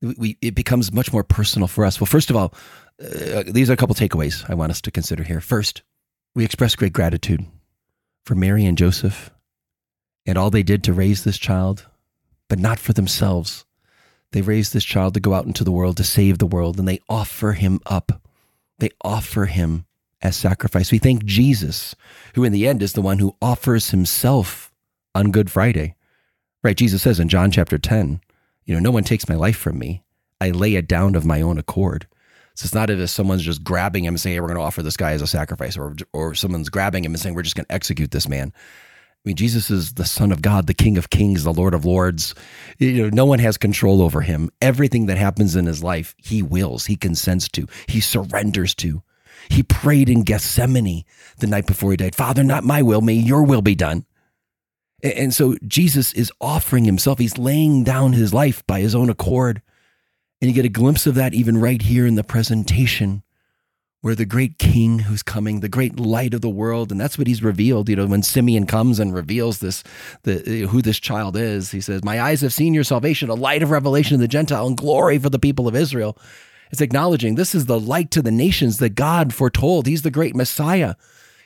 we, 0.00 0.38
it 0.40 0.54
becomes 0.54 0.92
much 0.92 1.12
more 1.12 1.24
personal 1.24 1.68
for 1.68 1.84
us. 1.84 2.00
Well, 2.00 2.06
first 2.06 2.30
of 2.30 2.36
all, 2.36 2.54
uh, 3.02 3.42
these 3.46 3.68
are 3.68 3.72
a 3.72 3.76
couple 3.76 3.94
takeaways 3.94 4.48
I 4.48 4.54
want 4.54 4.70
us 4.70 4.80
to 4.82 4.90
consider 4.90 5.22
here. 5.22 5.40
First, 5.40 5.82
we 6.34 6.44
express 6.44 6.76
great 6.76 6.92
gratitude 6.92 7.44
for 8.24 8.34
Mary 8.34 8.64
and 8.64 8.78
Joseph 8.78 9.30
and 10.26 10.36
all 10.36 10.50
they 10.50 10.62
did 10.62 10.84
to 10.84 10.92
raise 10.92 11.24
this 11.24 11.38
child, 11.38 11.86
but 12.48 12.58
not 12.58 12.78
for 12.78 12.92
themselves. 12.92 13.64
They 14.32 14.42
raised 14.42 14.74
this 14.74 14.84
child 14.84 15.14
to 15.14 15.20
go 15.20 15.32
out 15.32 15.46
into 15.46 15.64
the 15.64 15.72
world 15.72 15.96
to 15.96 16.04
save 16.04 16.38
the 16.38 16.46
world, 16.46 16.78
and 16.78 16.86
they 16.86 17.00
offer 17.08 17.52
him 17.52 17.80
up. 17.86 18.20
They 18.78 18.90
offer 19.02 19.46
him 19.46 19.86
as 20.20 20.36
sacrifice. 20.36 20.92
We 20.92 20.98
thank 20.98 21.24
Jesus, 21.24 21.94
who 22.34 22.44
in 22.44 22.52
the 22.52 22.66
end 22.66 22.82
is 22.82 22.92
the 22.92 23.02
one 23.02 23.18
who 23.20 23.36
offers 23.40 23.90
himself 23.90 24.70
on 25.14 25.30
Good 25.30 25.50
Friday. 25.50 25.94
Right? 26.62 26.76
Jesus 26.76 27.02
says 27.02 27.18
in 27.18 27.28
John 27.28 27.50
chapter 27.50 27.78
10, 27.78 28.20
you 28.66 28.74
know, 28.74 28.80
no 28.80 28.90
one 28.90 29.04
takes 29.04 29.28
my 29.28 29.34
life 29.34 29.56
from 29.56 29.78
me. 29.78 30.02
I 30.40 30.50
lay 30.50 30.74
it 30.74 30.86
down 30.86 31.14
of 31.14 31.24
my 31.24 31.40
own 31.40 31.56
accord. 31.56 32.06
So 32.58 32.64
it's 32.64 32.74
not 32.74 32.90
as 32.90 32.98
if 32.98 33.10
someone's 33.10 33.44
just 33.44 33.62
grabbing 33.62 34.02
him 34.02 34.14
and 34.14 34.20
saying, 34.20 34.34
hey, 34.34 34.40
we're 34.40 34.48
going 34.48 34.58
to 34.58 34.64
offer 34.64 34.82
this 34.82 34.96
guy 34.96 35.12
as 35.12 35.22
a 35.22 35.28
sacrifice, 35.28 35.76
or, 35.76 35.94
or 36.12 36.34
someone's 36.34 36.68
grabbing 36.68 37.04
him 37.04 37.12
and 37.12 37.20
saying, 37.20 37.36
we're 37.36 37.42
just 37.42 37.54
going 37.54 37.66
to 37.66 37.72
execute 37.72 38.10
this 38.10 38.28
man. 38.28 38.52
I 38.52 39.20
mean, 39.24 39.36
Jesus 39.36 39.70
is 39.70 39.94
the 39.94 40.04
Son 40.04 40.32
of 40.32 40.42
God, 40.42 40.66
the 40.66 40.74
King 40.74 40.98
of 40.98 41.08
Kings, 41.08 41.44
the 41.44 41.52
Lord 41.52 41.72
of 41.72 41.84
Lords. 41.84 42.34
You 42.78 43.04
know, 43.04 43.10
no 43.10 43.26
one 43.26 43.38
has 43.38 43.58
control 43.58 44.02
over 44.02 44.22
him. 44.22 44.50
Everything 44.60 45.06
that 45.06 45.18
happens 45.18 45.54
in 45.54 45.66
his 45.66 45.84
life, 45.84 46.16
he 46.18 46.42
wills, 46.42 46.86
he 46.86 46.96
consents 46.96 47.48
to, 47.50 47.68
he 47.86 48.00
surrenders 48.00 48.74
to. 48.74 49.04
He 49.48 49.62
prayed 49.62 50.10
in 50.10 50.24
Gethsemane 50.24 51.04
the 51.38 51.46
night 51.46 51.68
before 51.68 51.92
he 51.92 51.96
died 51.96 52.16
Father, 52.16 52.42
not 52.42 52.64
my 52.64 52.82
will, 52.82 53.02
may 53.02 53.14
your 53.14 53.44
will 53.44 53.62
be 53.62 53.76
done. 53.76 54.04
And 55.04 55.32
so 55.32 55.54
Jesus 55.64 56.12
is 56.12 56.32
offering 56.40 56.86
himself, 56.86 57.20
he's 57.20 57.38
laying 57.38 57.84
down 57.84 58.14
his 58.14 58.34
life 58.34 58.66
by 58.66 58.80
his 58.80 58.96
own 58.96 59.10
accord. 59.10 59.62
And 60.40 60.48
you 60.48 60.54
get 60.54 60.64
a 60.64 60.70
glimpse 60.70 61.06
of 61.06 61.14
that 61.16 61.34
even 61.34 61.58
right 61.58 61.82
here 61.82 62.06
in 62.06 62.14
the 62.14 62.24
presentation, 62.24 63.22
where 64.00 64.14
the 64.14 64.24
great 64.24 64.58
king 64.58 65.00
who's 65.00 65.24
coming, 65.24 65.58
the 65.60 65.68
great 65.68 65.98
light 65.98 66.32
of 66.32 66.40
the 66.40 66.48
world, 66.48 66.92
and 66.92 67.00
that's 67.00 67.18
what 67.18 67.26
he's 67.26 67.42
revealed. 67.42 67.88
You 67.88 67.96
know, 67.96 68.06
when 68.06 68.22
Simeon 68.22 68.66
comes 68.66 69.00
and 69.00 69.12
reveals 69.12 69.58
this, 69.58 69.82
the, 70.22 70.64
uh, 70.64 70.68
who 70.68 70.80
this 70.80 71.00
child 71.00 71.36
is, 71.36 71.72
he 71.72 71.80
says, 71.80 72.04
My 72.04 72.20
eyes 72.20 72.40
have 72.42 72.52
seen 72.52 72.74
your 72.74 72.84
salvation, 72.84 73.28
a 73.28 73.34
light 73.34 73.64
of 73.64 73.70
revelation 73.70 74.14
of 74.14 74.20
the 74.20 74.28
Gentile 74.28 74.68
and 74.68 74.76
glory 74.76 75.18
for 75.18 75.30
the 75.30 75.40
people 75.40 75.66
of 75.66 75.74
Israel. 75.74 76.16
It's 76.70 76.80
acknowledging 76.80 77.34
this 77.34 77.54
is 77.54 77.66
the 77.66 77.80
light 77.80 78.10
to 78.12 78.22
the 78.22 78.30
nations 78.30 78.78
that 78.78 78.90
God 78.90 79.34
foretold. 79.34 79.86
He's 79.86 80.02
the 80.02 80.10
great 80.10 80.36
Messiah 80.36 80.94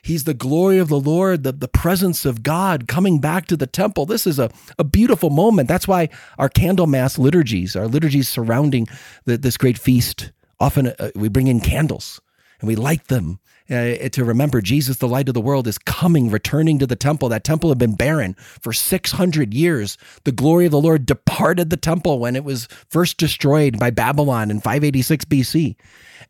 He's 0.03 0.25
the 0.25 0.35
glory 0.35 0.79
of 0.79 0.89
the 0.89 0.99
Lord, 0.99 1.45
the, 1.45 1.53
the 1.53 1.69
presence 1.69 2.25
of 2.25 2.43
God 2.43 2.89
coming 2.89 3.21
back 3.21 3.47
to 3.47 3.57
the 3.57 3.69
temple. 3.69 4.05
This 4.05 4.27
is 4.27 4.41
a, 4.41 4.51
a 4.77 4.83
beautiful 4.83 5.31
moment. 5.31 5.69
That's 5.69 5.87
why 5.87 6.09
our 6.39 6.49
Candlemas 6.49 7.19
liturgies, 7.19 7.77
our 7.77 7.87
liturgies 7.87 8.29
surrounding 8.29 8.89
the, 9.27 9.39
this 9.39 9.57
great 9.57 9.79
feast, 9.79 10.33
often 10.59 10.89
uh, 10.89 11.11
we 11.15 11.29
bring 11.29 11.47
in 11.47 11.61
candles 11.61 12.21
and 12.61 12.67
we 12.67 12.75
light 12.75 13.07
them 13.07 13.39
uh, 13.71 14.09
to 14.09 14.25
remember 14.25 14.61
Jesus, 14.61 14.99
the 14.99 15.09
light 15.09 15.29
of 15.29 15.35
the 15.35 15.41
world, 15.41 15.67
is 15.67 15.79
coming, 15.79 16.31
returning 16.31 16.79
to 16.79 16.87
the 16.87 16.97
temple. 16.97 17.29
That 17.29 17.45
temple 17.45 17.71
had 17.71 17.79
been 17.79 17.95
barren 17.95 18.35
for 18.39 18.73
600 18.73 19.55
years. 19.55 19.97
The 20.25 20.33
glory 20.33 20.67
of 20.67 20.73
the 20.73 20.81
Lord 20.81 21.07
departed 21.07 21.71
the 21.71 21.77
temple 21.77 22.19
when 22.19 22.37
it 22.37 22.45
was 22.45 22.67
first 22.89 23.19
destroyed 23.19 23.79
by 23.79 23.91
Babylon 23.91 24.51
in 24.51 24.61
586 24.61 25.25
BC. 25.27 25.77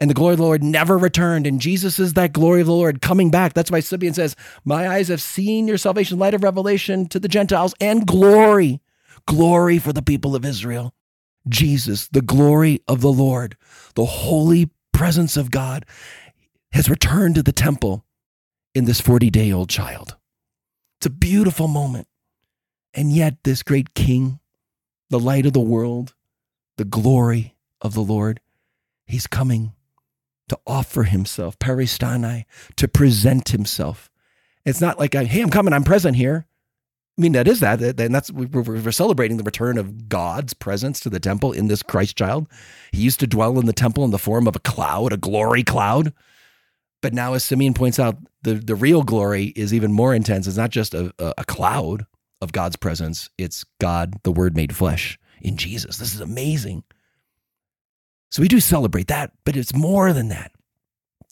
And 0.00 0.10
the 0.10 0.14
glory 0.14 0.32
of 0.32 0.38
the 0.38 0.44
Lord 0.44 0.62
never 0.62 0.98
returned. 0.98 1.46
And 1.46 1.60
Jesus 1.60 1.98
is 1.98 2.14
that 2.14 2.32
glory 2.32 2.60
of 2.60 2.66
the 2.66 2.72
Lord 2.72 3.00
coming 3.00 3.30
back. 3.30 3.54
That's 3.54 3.70
why 3.70 3.80
Simeon 3.80 4.14
says, 4.14 4.36
My 4.64 4.88
eyes 4.88 5.08
have 5.08 5.22
seen 5.22 5.68
your 5.68 5.78
salvation, 5.78 6.18
light 6.18 6.34
of 6.34 6.42
revelation 6.42 7.08
to 7.08 7.20
the 7.20 7.28
Gentiles, 7.28 7.74
and 7.80 8.06
glory, 8.06 8.80
glory 9.26 9.78
for 9.78 9.92
the 9.92 10.02
people 10.02 10.34
of 10.34 10.44
Israel. 10.44 10.94
Jesus, 11.48 12.08
the 12.08 12.22
glory 12.22 12.82
of 12.86 13.00
the 13.00 13.12
Lord, 13.12 13.56
the 13.94 14.04
holy 14.04 14.70
presence 14.92 15.36
of 15.36 15.50
God 15.50 15.84
has 16.72 16.88
returned 16.88 17.34
to 17.36 17.42
the 17.42 17.52
temple 17.52 18.04
in 18.74 18.84
this 18.84 19.00
40 19.00 19.30
day 19.30 19.52
old 19.52 19.68
child. 19.68 20.16
It's 20.98 21.06
a 21.06 21.10
beautiful 21.10 21.68
moment. 21.68 22.08
And 22.94 23.12
yet, 23.12 23.42
this 23.44 23.62
great 23.62 23.94
king, 23.94 24.38
the 25.08 25.18
light 25.18 25.46
of 25.46 25.54
the 25.54 25.60
world, 25.60 26.14
the 26.76 26.84
glory 26.84 27.56
of 27.80 27.94
the 27.94 28.02
Lord, 28.02 28.40
he's 29.06 29.26
coming 29.26 29.72
to 30.48 30.58
offer 30.66 31.04
himself, 31.04 31.58
peristanai, 31.58 32.44
to 32.76 32.88
present 32.88 33.48
himself. 33.48 34.10
It's 34.66 34.80
not 34.80 34.98
like, 34.98 35.14
hey, 35.14 35.40
I'm 35.40 35.50
coming, 35.50 35.72
I'm 35.72 35.84
present 35.84 36.16
here. 36.16 36.46
I 37.18 37.22
mean, 37.22 37.32
that 37.32 37.48
is 37.48 37.60
that. 37.60 37.80
And 37.82 38.14
that's, 38.14 38.30
we're 38.30 38.90
celebrating 38.90 39.36
the 39.36 39.42
return 39.42 39.76
of 39.78 40.08
God's 40.08 40.54
presence 40.54 41.00
to 41.00 41.10
the 41.10 41.20
temple 41.20 41.52
in 41.52 41.68
this 41.68 41.82
Christ 41.82 42.16
child. 42.16 42.46
He 42.90 43.02
used 43.02 43.20
to 43.20 43.26
dwell 43.26 43.58
in 43.58 43.66
the 43.66 43.72
temple 43.72 44.04
in 44.04 44.10
the 44.10 44.18
form 44.18 44.46
of 44.46 44.56
a 44.56 44.60
cloud, 44.60 45.12
a 45.12 45.16
glory 45.16 45.62
cloud. 45.62 46.12
But 47.02 47.12
now, 47.12 47.34
as 47.34 47.44
Simeon 47.44 47.74
points 47.74 47.98
out, 47.98 48.16
the, 48.42 48.54
the 48.54 48.76
real 48.76 49.02
glory 49.02 49.46
is 49.56 49.74
even 49.74 49.92
more 49.92 50.14
intense. 50.14 50.46
It's 50.46 50.56
not 50.56 50.70
just 50.70 50.94
a, 50.94 51.12
a 51.18 51.44
cloud 51.44 52.06
of 52.40 52.52
God's 52.52 52.76
presence, 52.76 53.28
it's 53.36 53.64
God, 53.80 54.14
the 54.24 54.32
Word 54.32 54.56
made 54.56 54.74
flesh 54.74 55.18
in 55.40 55.56
Jesus. 55.56 55.98
This 55.98 56.14
is 56.14 56.20
amazing. 56.20 56.84
So 58.30 58.40
we 58.40 58.48
do 58.48 58.60
celebrate 58.60 59.08
that, 59.08 59.32
but 59.44 59.56
it's 59.56 59.74
more 59.74 60.12
than 60.12 60.28
that. 60.28 60.52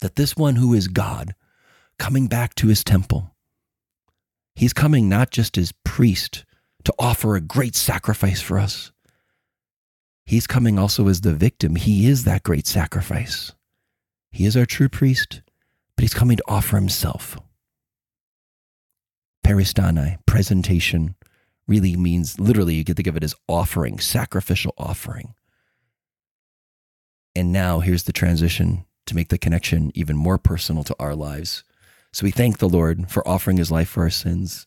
That 0.03 0.17
this 0.17 0.37
one 0.37 0.57
who 0.57 0.75
is 0.75 0.89
God 0.89 1.35
coming 1.99 2.27
back 2.27 2.55
to 2.57 2.69
his 2.69 2.85
temple, 2.85 3.35
he's 4.55 4.73
coming 4.73 5.09
not 5.09 5.31
just 5.31 5.57
as 5.57 5.73
priest 5.85 6.45
to 6.85 6.95
offer 6.99 7.37
a 7.37 7.41
great 7.41 7.77
sacrifice 7.77 8.41
for 8.41 8.59
us, 8.59 8.93
he's 10.25 10.47
coming 10.47 10.79
also 10.79 11.09
as 11.09 11.21
the 11.21 11.35
victim. 11.35 11.77
He 11.77 12.07
is 12.07 12.25
that 12.25 12.43
great 12.43 12.67
sacrifice. 12.67 13.53
He 14.31 14.47
is 14.47 14.57
our 14.57 14.67
true 14.67 14.89
priest 14.89 15.43
but 16.01 16.03
he's 16.05 16.15
coming 16.15 16.39
to 16.39 16.45
offer 16.49 16.77
himself. 16.77 17.37
Peristanai, 19.45 20.17
presentation, 20.25 21.15
really 21.69 21.95
means 21.95 22.41
literally, 22.41 22.75
you 22.75 22.85
could 22.85 22.97
think 22.97 23.07
of 23.07 23.19
it 23.19 23.23
as 23.23 23.35
offering, 23.47 23.99
sacrificial 23.99 24.73
offering. 24.79 25.35
And 27.37 27.53
now 27.53 27.81
here's 27.81 28.05
the 28.05 28.15
transition 28.15 28.87
to 29.05 29.15
make 29.15 29.29
the 29.29 29.37
connection 29.37 29.93
even 29.95 30.17
more 30.17 30.39
personal 30.39 30.85
to 30.85 30.97
our 30.99 31.15
lives. 31.15 31.65
So 32.15 32.25
we 32.25 32.31
thank 32.31 32.57
the 32.57 32.69
Lord 32.71 33.11
for 33.11 33.29
offering 33.29 33.59
his 33.59 33.71
life 33.71 33.91
for 33.91 34.05
our 34.05 34.09
sins 34.09 34.67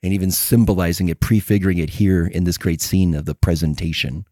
and 0.00 0.12
even 0.12 0.30
symbolizing 0.30 1.08
it, 1.08 1.18
prefiguring 1.18 1.78
it 1.78 1.90
here 1.90 2.24
in 2.24 2.44
this 2.44 2.56
great 2.56 2.80
scene 2.80 3.16
of 3.16 3.24
the 3.24 3.34
presentation. 3.34 4.26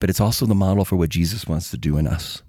But 0.00 0.08
it's 0.08 0.22
also 0.22 0.46
the 0.46 0.54
model 0.54 0.86
for 0.86 0.96
what 0.96 1.10
Jesus 1.10 1.46
wants 1.46 1.70
to 1.70 1.76
do 1.76 1.98
in 1.98 2.06
us. 2.06 2.42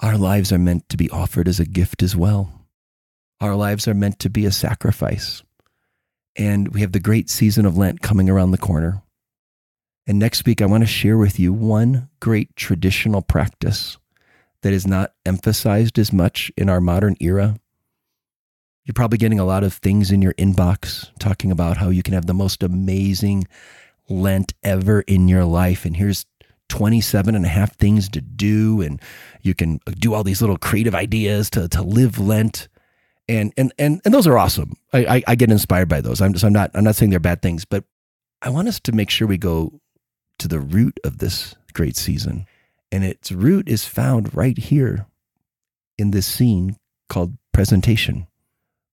Our 0.00 0.18
lives 0.18 0.52
are 0.52 0.58
meant 0.58 0.88
to 0.88 0.96
be 0.96 1.10
offered 1.10 1.48
as 1.48 1.60
a 1.60 1.64
gift 1.64 2.02
as 2.02 2.16
well. 2.16 2.66
Our 3.40 3.54
lives 3.54 3.86
are 3.86 3.94
meant 3.94 4.18
to 4.20 4.30
be 4.30 4.44
a 4.44 4.52
sacrifice. 4.52 5.42
And 6.36 6.68
we 6.68 6.80
have 6.80 6.92
the 6.92 7.00
great 7.00 7.30
season 7.30 7.64
of 7.64 7.76
Lent 7.76 8.00
coming 8.00 8.28
around 8.28 8.50
the 8.50 8.58
corner. 8.58 9.02
And 10.06 10.18
next 10.18 10.44
week, 10.44 10.60
I 10.60 10.66
want 10.66 10.82
to 10.82 10.88
share 10.88 11.16
with 11.16 11.38
you 11.38 11.52
one 11.52 12.10
great 12.20 12.54
traditional 12.56 13.22
practice 13.22 13.96
that 14.62 14.72
is 14.72 14.86
not 14.86 15.12
emphasized 15.24 15.98
as 15.98 16.12
much 16.12 16.50
in 16.56 16.68
our 16.68 16.80
modern 16.80 17.16
era. 17.20 17.56
You're 18.84 18.94
probably 18.94 19.18
getting 19.18 19.40
a 19.40 19.44
lot 19.44 19.64
of 19.64 19.74
things 19.74 20.10
in 20.10 20.20
your 20.20 20.34
inbox 20.34 21.10
talking 21.18 21.50
about 21.50 21.78
how 21.78 21.88
you 21.88 22.02
can 22.02 22.14
have 22.14 22.26
the 22.26 22.34
most 22.34 22.62
amazing 22.62 23.46
Lent 24.08 24.52
ever 24.62 25.00
in 25.02 25.28
your 25.28 25.44
life. 25.44 25.86
And 25.86 25.96
here's 25.96 26.26
27 26.68 27.34
and 27.34 27.44
a 27.44 27.48
half 27.48 27.76
things 27.76 28.08
to 28.10 28.20
do. 28.20 28.80
And 28.80 29.00
you 29.42 29.54
can 29.54 29.80
do 29.98 30.14
all 30.14 30.24
these 30.24 30.40
little 30.40 30.56
creative 30.56 30.94
ideas 30.94 31.50
to, 31.50 31.68
to 31.68 31.82
live 31.82 32.18
Lent. 32.18 32.68
And, 33.28 33.52
and, 33.56 33.72
and, 33.78 34.00
and 34.04 34.12
those 34.12 34.26
are 34.26 34.38
awesome. 34.38 34.74
I, 34.92 35.06
I, 35.06 35.22
I 35.28 35.34
get 35.34 35.50
inspired 35.50 35.88
by 35.88 36.00
those. 36.00 36.20
I'm 36.20 36.32
just, 36.32 36.44
I'm 36.44 36.52
not, 36.52 36.70
I'm 36.74 36.84
not 36.84 36.96
saying 36.96 37.10
they're 37.10 37.20
bad 37.20 37.42
things, 37.42 37.64
but 37.64 37.84
I 38.42 38.50
want 38.50 38.68
us 38.68 38.80
to 38.80 38.92
make 38.92 39.10
sure 39.10 39.26
we 39.26 39.38
go 39.38 39.80
to 40.38 40.48
the 40.48 40.60
root 40.60 41.00
of 41.04 41.18
this 41.18 41.54
great 41.72 41.96
season. 41.96 42.46
And 42.92 43.04
its 43.04 43.32
root 43.32 43.68
is 43.68 43.86
found 43.86 44.34
right 44.36 44.56
here 44.56 45.06
in 45.98 46.10
this 46.10 46.26
scene 46.26 46.76
called 47.08 47.36
presentation. 47.52 48.26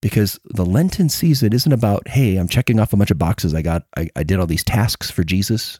Because 0.02 0.40
the 0.46 0.66
Lenten 0.66 1.10
season 1.10 1.54
isn't 1.54 1.72
about, 1.72 2.08
hey, 2.08 2.38
I'm 2.38 2.48
checking 2.48 2.80
off 2.80 2.94
a 2.94 2.98
bunch 2.98 3.12
of 3.12 3.20
boxes. 3.20 3.54
I 3.54 3.62
got, 3.62 3.84
I, 3.96 4.10
I 4.16 4.24
did 4.24 4.40
all 4.40 4.48
these 4.48 4.64
tasks 4.64 5.12
for 5.12 5.24
Jesus. 5.24 5.80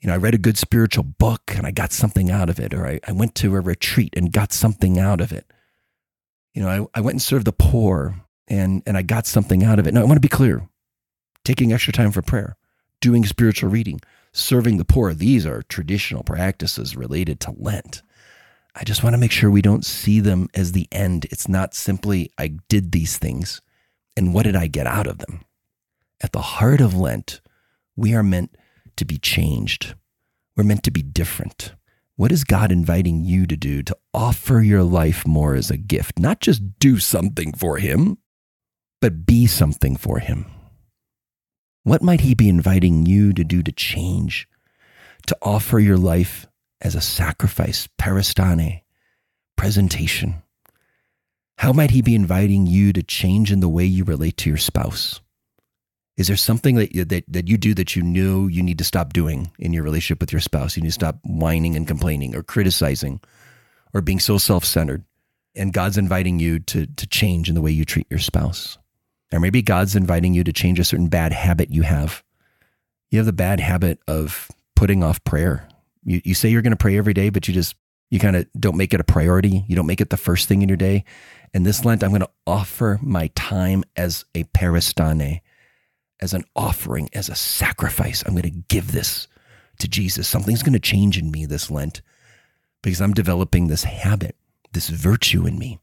You 0.00 0.08
know, 0.08 0.14
I 0.14 0.18
read 0.18 0.34
a 0.34 0.38
good 0.38 0.58
spiritual 0.58 1.04
book 1.04 1.42
and 1.56 1.66
I 1.66 1.70
got 1.70 1.92
something 1.92 2.30
out 2.30 2.48
of 2.48 2.60
it, 2.60 2.72
or 2.72 2.86
I, 2.86 3.00
I 3.06 3.12
went 3.12 3.34
to 3.36 3.54
a 3.56 3.60
retreat 3.60 4.14
and 4.16 4.32
got 4.32 4.52
something 4.52 4.98
out 4.98 5.20
of 5.20 5.32
it. 5.32 5.46
You 6.54 6.62
know, 6.62 6.68
I, 6.94 6.98
I 6.98 7.00
went 7.00 7.14
and 7.14 7.22
served 7.22 7.46
the 7.46 7.52
poor 7.52 8.16
and, 8.46 8.82
and 8.86 8.96
I 8.96 9.02
got 9.02 9.26
something 9.26 9.64
out 9.64 9.78
of 9.78 9.86
it. 9.86 9.94
Now, 9.94 10.00
I 10.00 10.04
want 10.04 10.16
to 10.16 10.20
be 10.20 10.28
clear 10.28 10.68
taking 11.44 11.72
extra 11.72 11.92
time 11.92 12.12
for 12.12 12.22
prayer, 12.22 12.56
doing 13.00 13.24
spiritual 13.24 13.70
reading, 13.70 14.00
serving 14.32 14.76
the 14.76 14.84
poor. 14.84 15.14
These 15.14 15.46
are 15.46 15.62
traditional 15.62 16.22
practices 16.22 16.96
related 16.96 17.40
to 17.40 17.54
Lent. 17.56 18.02
I 18.74 18.84
just 18.84 19.02
want 19.02 19.14
to 19.14 19.18
make 19.18 19.32
sure 19.32 19.50
we 19.50 19.62
don't 19.62 19.84
see 19.84 20.20
them 20.20 20.48
as 20.54 20.72
the 20.72 20.86
end. 20.92 21.26
It's 21.30 21.48
not 21.48 21.74
simply, 21.74 22.30
I 22.38 22.58
did 22.68 22.92
these 22.92 23.16
things 23.18 23.60
and 24.18 24.34
what 24.34 24.42
did 24.42 24.56
I 24.56 24.66
get 24.66 24.86
out 24.86 25.06
of 25.06 25.18
them? 25.18 25.42
At 26.20 26.32
the 26.32 26.40
heart 26.40 26.80
of 26.80 26.92
Lent, 26.92 27.40
we 27.96 28.14
are 28.14 28.22
meant 28.24 28.56
to 28.98 29.04
be 29.04 29.18
changed. 29.18 29.94
We're 30.56 30.64
meant 30.64 30.82
to 30.84 30.90
be 30.90 31.02
different. 31.02 31.74
What 32.16 32.32
is 32.32 32.42
God 32.42 32.72
inviting 32.72 33.24
you 33.24 33.46
to 33.46 33.56
do 33.56 33.82
to 33.84 33.96
offer 34.12 34.60
your 34.60 34.82
life 34.82 35.26
more 35.26 35.54
as 35.54 35.70
a 35.70 35.76
gift? 35.76 36.18
Not 36.18 36.40
just 36.40 36.78
do 36.80 36.98
something 36.98 37.52
for 37.52 37.76
Him, 37.76 38.18
but 39.00 39.24
be 39.24 39.46
something 39.46 39.96
for 39.96 40.18
Him. 40.18 40.46
What 41.84 42.02
might 42.02 42.22
He 42.22 42.34
be 42.34 42.48
inviting 42.48 43.06
you 43.06 43.32
to 43.32 43.44
do 43.44 43.62
to 43.62 43.70
change, 43.70 44.48
to 45.26 45.36
offer 45.40 45.78
your 45.78 45.96
life 45.96 46.46
as 46.80 46.96
a 46.96 47.00
sacrifice, 47.00 47.88
paristane, 47.96 48.82
presentation? 49.56 50.42
How 51.58 51.72
might 51.72 51.92
He 51.92 52.02
be 52.02 52.16
inviting 52.16 52.66
you 52.66 52.92
to 52.92 53.02
change 53.02 53.52
in 53.52 53.60
the 53.60 53.68
way 53.68 53.84
you 53.84 54.02
relate 54.02 54.36
to 54.38 54.50
your 54.50 54.58
spouse? 54.58 55.20
Is 56.18 56.26
there 56.26 56.36
something 56.36 56.74
that 56.74 56.94
you, 56.94 57.04
that, 57.04 57.24
that 57.28 57.48
you 57.48 57.56
do 57.56 57.74
that 57.74 57.94
you 57.94 58.02
knew 58.02 58.48
you 58.48 58.60
need 58.60 58.78
to 58.78 58.84
stop 58.84 59.12
doing 59.12 59.52
in 59.60 59.72
your 59.72 59.84
relationship 59.84 60.20
with 60.20 60.32
your 60.32 60.40
spouse? 60.40 60.76
You 60.76 60.82
need 60.82 60.88
to 60.88 60.92
stop 60.92 61.20
whining 61.22 61.76
and 61.76 61.86
complaining 61.86 62.34
or 62.34 62.42
criticizing 62.42 63.20
or 63.94 64.00
being 64.00 64.18
so 64.18 64.36
self 64.36 64.64
centered. 64.64 65.04
And 65.54 65.72
God's 65.72 65.96
inviting 65.96 66.40
you 66.40 66.58
to, 66.58 66.86
to 66.86 67.06
change 67.06 67.48
in 67.48 67.54
the 67.54 67.60
way 67.60 67.70
you 67.70 67.84
treat 67.84 68.08
your 68.10 68.18
spouse. 68.18 68.78
Or 69.32 69.38
maybe 69.38 69.62
God's 69.62 69.94
inviting 69.94 70.34
you 70.34 70.42
to 70.42 70.52
change 70.52 70.80
a 70.80 70.84
certain 70.84 71.06
bad 71.06 71.32
habit 71.32 71.70
you 71.70 71.82
have. 71.82 72.24
You 73.10 73.18
have 73.18 73.26
the 73.26 73.32
bad 73.32 73.60
habit 73.60 74.00
of 74.08 74.50
putting 74.74 75.04
off 75.04 75.22
prayer. 75.22 75.68
You, 76.04 76.20
you 76.24 76.34
say 76.34 76.48
you're 76.48 76.62
going 76.62 76.72
to 76.72 76.76
pray 76.76 76.98
every 76.98 77.14
day, 77.14 77.30
but 77.30 77.46
you 77.46 77.54
just, 77.54 77.76
you 78.10 78.18
kind 78.18 78.34
of 78.34 78.46
don't 78.58 78.76
make 78.76 78.92
it 78.92 79.00
a 79.00 79.04
priority. 79.04 79.64
You 79.68 79.76
don't 79.76 79.86
make 79.86 80.00
it 80.00 80.10
the 80.10 80.16
first 80.16 80.48
thing 80.48 80.62
in 80.62 80.68
your 80.68 80.76
day. 80.76 81.04
And 81.54 81.64
this 81.64 81.84
Lent, 81.84 82.02
I'm 82.02 82.10
going 82.10 82.22
to 82.22 82.30
offer 82.44 82.98
my 83.02 83.28
time 83.36 83.84
as 83.96 84.24
a 84.34 84.44
paristane, 84.44 85.40
as 86.20 86.34
an 86.34 86.44
offering, 86.56 87.08
as 87.12 87.28
a 87.28 87.34
sacrifice. 87.34 88.22
I'm 88.26 88.34
going 88.34 88.42
to 88.42 88.62
give 88.68 88.92
this 88.92 89.28
to 89.78 89.88
Jesus. 89.88 90.28
Something's 90.28 90.62
going 90.62 90.72
to 90.72 90.80
change 90.80 91.18
in 91.18 91.30
me 91.30 91.46
this 91.46 91.70
Lent 91.70 92.02
because 92.82 93.00
I'm 93.00 93.14
developing 93.14 93.68
this 93.68 93.84
habit, 93.84 94.36
this 94.72 94.88
virtue 94.88 95.46
in 95.46 95.58
me. 95.58 95.78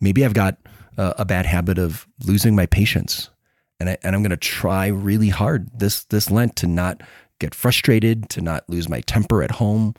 Maybe 0.00 0.24
I've 0.24 0.34
got 0.34 0.58
uh, 0.96 1.14
a 1.18 1.24
bad 1.24 1.46
habit 1.46 1.78
of 1.78 2.06
losing 2.24 2.54
my 2.54 2.66
patience. 2.66 3.30
And, 3.78 3.90
I, 3.90 3.98
and 4.02 4.14
I'm 4.14 4.22
going 4.22 4.30
to 4.30 4.36
try 4.36 4.86
really 4.88 5.30
hard 5.30 5.70
this, 5.78 6.04
this 6.04 6.30
Lent 6.30 6.56
to 6.56 6.66
not 6.66 7.02
get 7.38 7.54
frustrated, 7.54 8.28
to 8.30 8.40
not 8.40 8.68
lose 8.68 8.88
my 8.88 9.00
temper 9.00 9.42
at 9.42 9.52
home, 9.52 9.94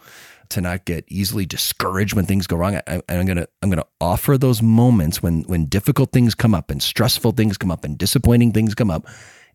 to 0.50 0.62
not 0.62 0.86
get 0.86 1.06
easily 1.08 1.46
discouraged 1.46 2.14
when 2.14 2.26
things 2.26 2.46
go 2.46 2.56
wrong. 2.56 2.76
I, 2.88 3.02
am 3.10 3.26
to 3.26 3.48
I'm 3.62 3.72
to 3.72 3.86
offer 4.00 4.38
those 4.38 4.62
moments 4.62 5.24
when 5.24 5.44
when 5.44 5.66
difficult 5.66 6.12
things 6.12 6.36
come 6.36 6.54
up 6.54 6.70
and 6.70 6.84
stressful 6.84 7.32
things 7.32 7.58
come 7.58 7.72
up 7.72 7.84
and 7.84 7.98
disappointing 7.98 8.52
things 8.52 8.76
come 8.76 8.92
up 8.92 9.08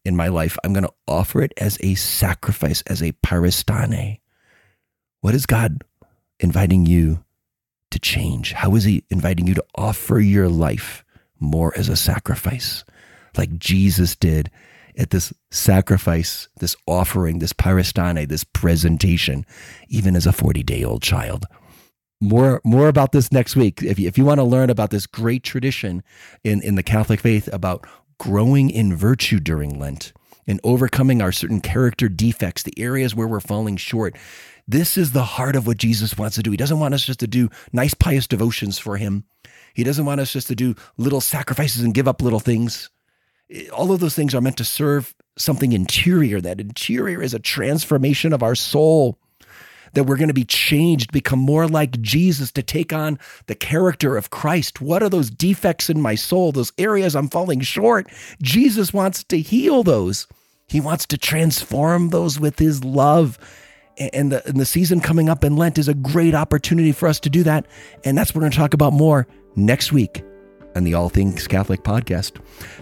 in 0.07 0.16
my 0.16 0.29
life. 0.29 0.57
I'm 0.64 0.73
going 0.73 0.85
to 0.85 0.92
offer 1.07 1.42
it 1.42 1.53
as 1.57 1.79
a 1.83 1.95
sacrifice, 1.97 2.83
as 2.83 3.03
a 3.03 3.12
paristane. 3.12 4.21
What 5.21 5.35
is 5.35 5.47
God 5.47 5.83
inviting 6.38 6.87
you 6.87 7.25
to 7.90 7.99
change? 7.99 8.53
How 8.53 8.75
is 8.75 8.85
He 8.85 9.05
inviting 9.11 9.47
you 9.47 9.55
to 9.55 9.64
offer 9.77 10.21
your 10.21 10.49
life 10.49 11.05
more 11.40 11.77
as 11.77 11.88
a 11.88 11.97
sacrifice, 11.97 12.85
like 13.37 13.59
Jesus 13.59 14.16
did 14.16 14.51
at 14.97 15.11
this 15.11 15.33
sacrifice, 15.51 16.49
this 16.59 16.75
offering, 16.87 17.38
this 17.38 17.53
paristane, 17.53 18.29
this 18.29 18.45
presentation, 18.45 19.45
even 19.88 20.16
as 20.16 20.27
a 20.27 20.33
40 20.33 20.62
day 20.62 20.85
old 20.85 21.03
child. 21.03 21.45
More, 22.21 22.62
more 22.64 22.88
about 22.88 23.12
this 23.12 23.31
next 23.31 23.57
week. 23.57 23.83
If 23.83 23.99
you, 23.99 24.09
if 24.09 24.16
you 24.16 24.25
want 24.25 24.38
to 24.38 24.45
learn 24.45 24.71
about 24.71 24.90
this 24.90 25.07
great 25.07 25.42
tradition 25.42 26.03
in, 26.45 26.62
in 26.62 26.75
the 26.75 26.83
Catholic 26.83 27.21
faith 27.21 27.49
about 27.53 27.87
growing 28.18 28.70
in 28.70 28.94
virtue 28.94 29.40
during 29.40 29.79
Lent 29.79 30.12
and 30.46 30.61
overcoming 30.62 31.20
our 31.20 31.33
certain 31.33 31.61
character 31.61 32.09
defects, 32.09 32.62
the 32.62 32.79
areas 32.79 33.14
where 33.14 33.26
we're 33.26 33.40
falling 33.40 33.76
short, 33.76 34.16
this 34.68 34.96
is 34.96 35.12
the 35.12 35.24
heart 35.24 35.57
of 35.57 35.66
what 35.66 35.76
Jesus 35.76 36.16
wants 36.18 36.37
to 36.37 36.42
do. 36.42 36.50
He 36.50 36.57
doesn't 36.57 36.79
want 36.79 36.94
us 36.94 37.05
just 37.05 37.20
to 37.20 37.26
do 37.26 37.50
nice, 37.72 37.94
pious 37.94 38.26
devotions 38.26 38.79
for 38.79 38.96
Him. 38.96 39.24
He 39.74 39.85
doesn't 39.85 40.07
want 40.07 40.20
us 40.20 40.33
just 40.33 40.48
to 40.48 40.55
do 40.55 40.74
little 40.96 41.20
sacrifices 41.20 41.83
and 41.83 41.94
give 41.94 42.09
up 42.09 42.22
little 42.22 42.40
things. 42.40 42.90
All 43.72 43.92
of 43.92 44.00
those 44.00 44.14
things 44.14 44.35
are 44.35 44.40
meant 44.40 44.57
to 44.57 44.64
serve 44.64 45.14
something 45.38 45.72
interior. 45.72 46.40
That 46.40 46.61
interior 46.61 47.22
is 47.22 47.35
a 47.35 47.38
transformation 47.38 48.33
of 48.33 48.42
our 48.42 48.55
soul. 48.55 49.18
That 49.94 50.05
we're 50.05 50.16
going 50.16 50.29
to 50.29 50.35
be 50.35 50.44
changed, 50.44 51.12
become 51.12 51.38
more 51.38 51.66
like 51.66 52.01
Jesus, 52.01 52.53
to 52.53 52.62
take 52.62 52.92
on 52.92 53.18
the 53.46 53.55
character 53.55 54.16
of 54.16 54.31
Christ. 54.31 54.81
What 54.81 55.03
are 55.03 55.09
those 55.09 55.31
defects 55.31 55.88
in 55.88 56.01
my 56.01 56.14
soul, 56.14 56.53
those 56.53 56.72
areas 56.79 57.16
I'm 57.16 57.29
falling 57.29 57.61
short? 57.61 58.09
Jesus 58.42 58.92
wants 58.92 59.25
to 59.25 59.38
heal 59.38 59.83
those. 59.83 60.27
He 60.68 60.81
wants 60.81 61.07
to 61.07 61.18
transform 61.18 62.11
those 62.11 62.40
with 62.40 62.59
his 62.59 62.85
love. 62.85 63.38
And 63.99 64.33
the, 64.33 64.46
and 64.46 64.61
the 64.61 64.66
season 64.66 65.01
coming 65.01 65.29
up 65.29 65.42
in 65.42 65.57
Lent 65.57 65.79
is 65.79 65.88
a 65.88 65.94
great 65.94 66.35
opportunity 66.35 66.92
for 66.92 67.09
us 67.09 67.18
to 67.20 67.31
do 67.31 67.42
that. 67.44 67.66
And 68.05 68.18
that's 68.18 68.31
what 68.31 68.37
we're 68.37 68.42
going 68.42 68.53
to 68.53 68.59
talk 68.59 68.75
about 68.75 68.92
more 68.92 69.27
next 69.55 69.92
week 69.92 70.22
on 70.75 70.85
the 70.85 70.92
All 70.92 71.09
Things 71.09 71.49
Catholic 71.49 71.83
podcast. 71.83 72.33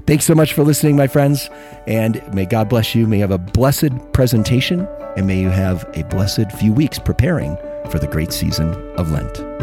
Thanks 0.06 0.24
so 0.24 0.34
much 0.34 0.52
for 0.52 0.64
listening, 0.64 0.96
my 0.96 1.06
friends, 1.06 1.48
and 1.86 2.20
may 2.34 2.44
God 2.44 2.68
bless 2.68 2.94
you. 2.94 3.06
May 3.06 3.18
you 3.18 3.22
have 3.22 3.30
a 3.30 3.38
blessed 3.38 3.92
presentation, 4.12 4.88
and 5.16 5.26
may 5.26 5.38
you 5.38 5.50
have 5.50 5.88
a 5.94 6.02
blessed 6.04 6.50
few 6.52 6.72
weeks 6.72 6.98
preparing 6.98 7.56
for 7.90 7.98
the 7.98 8.06
great 8.06 8.32
season 8.32 8.74
of 8.96 9.10
Lent. 9.10 9.53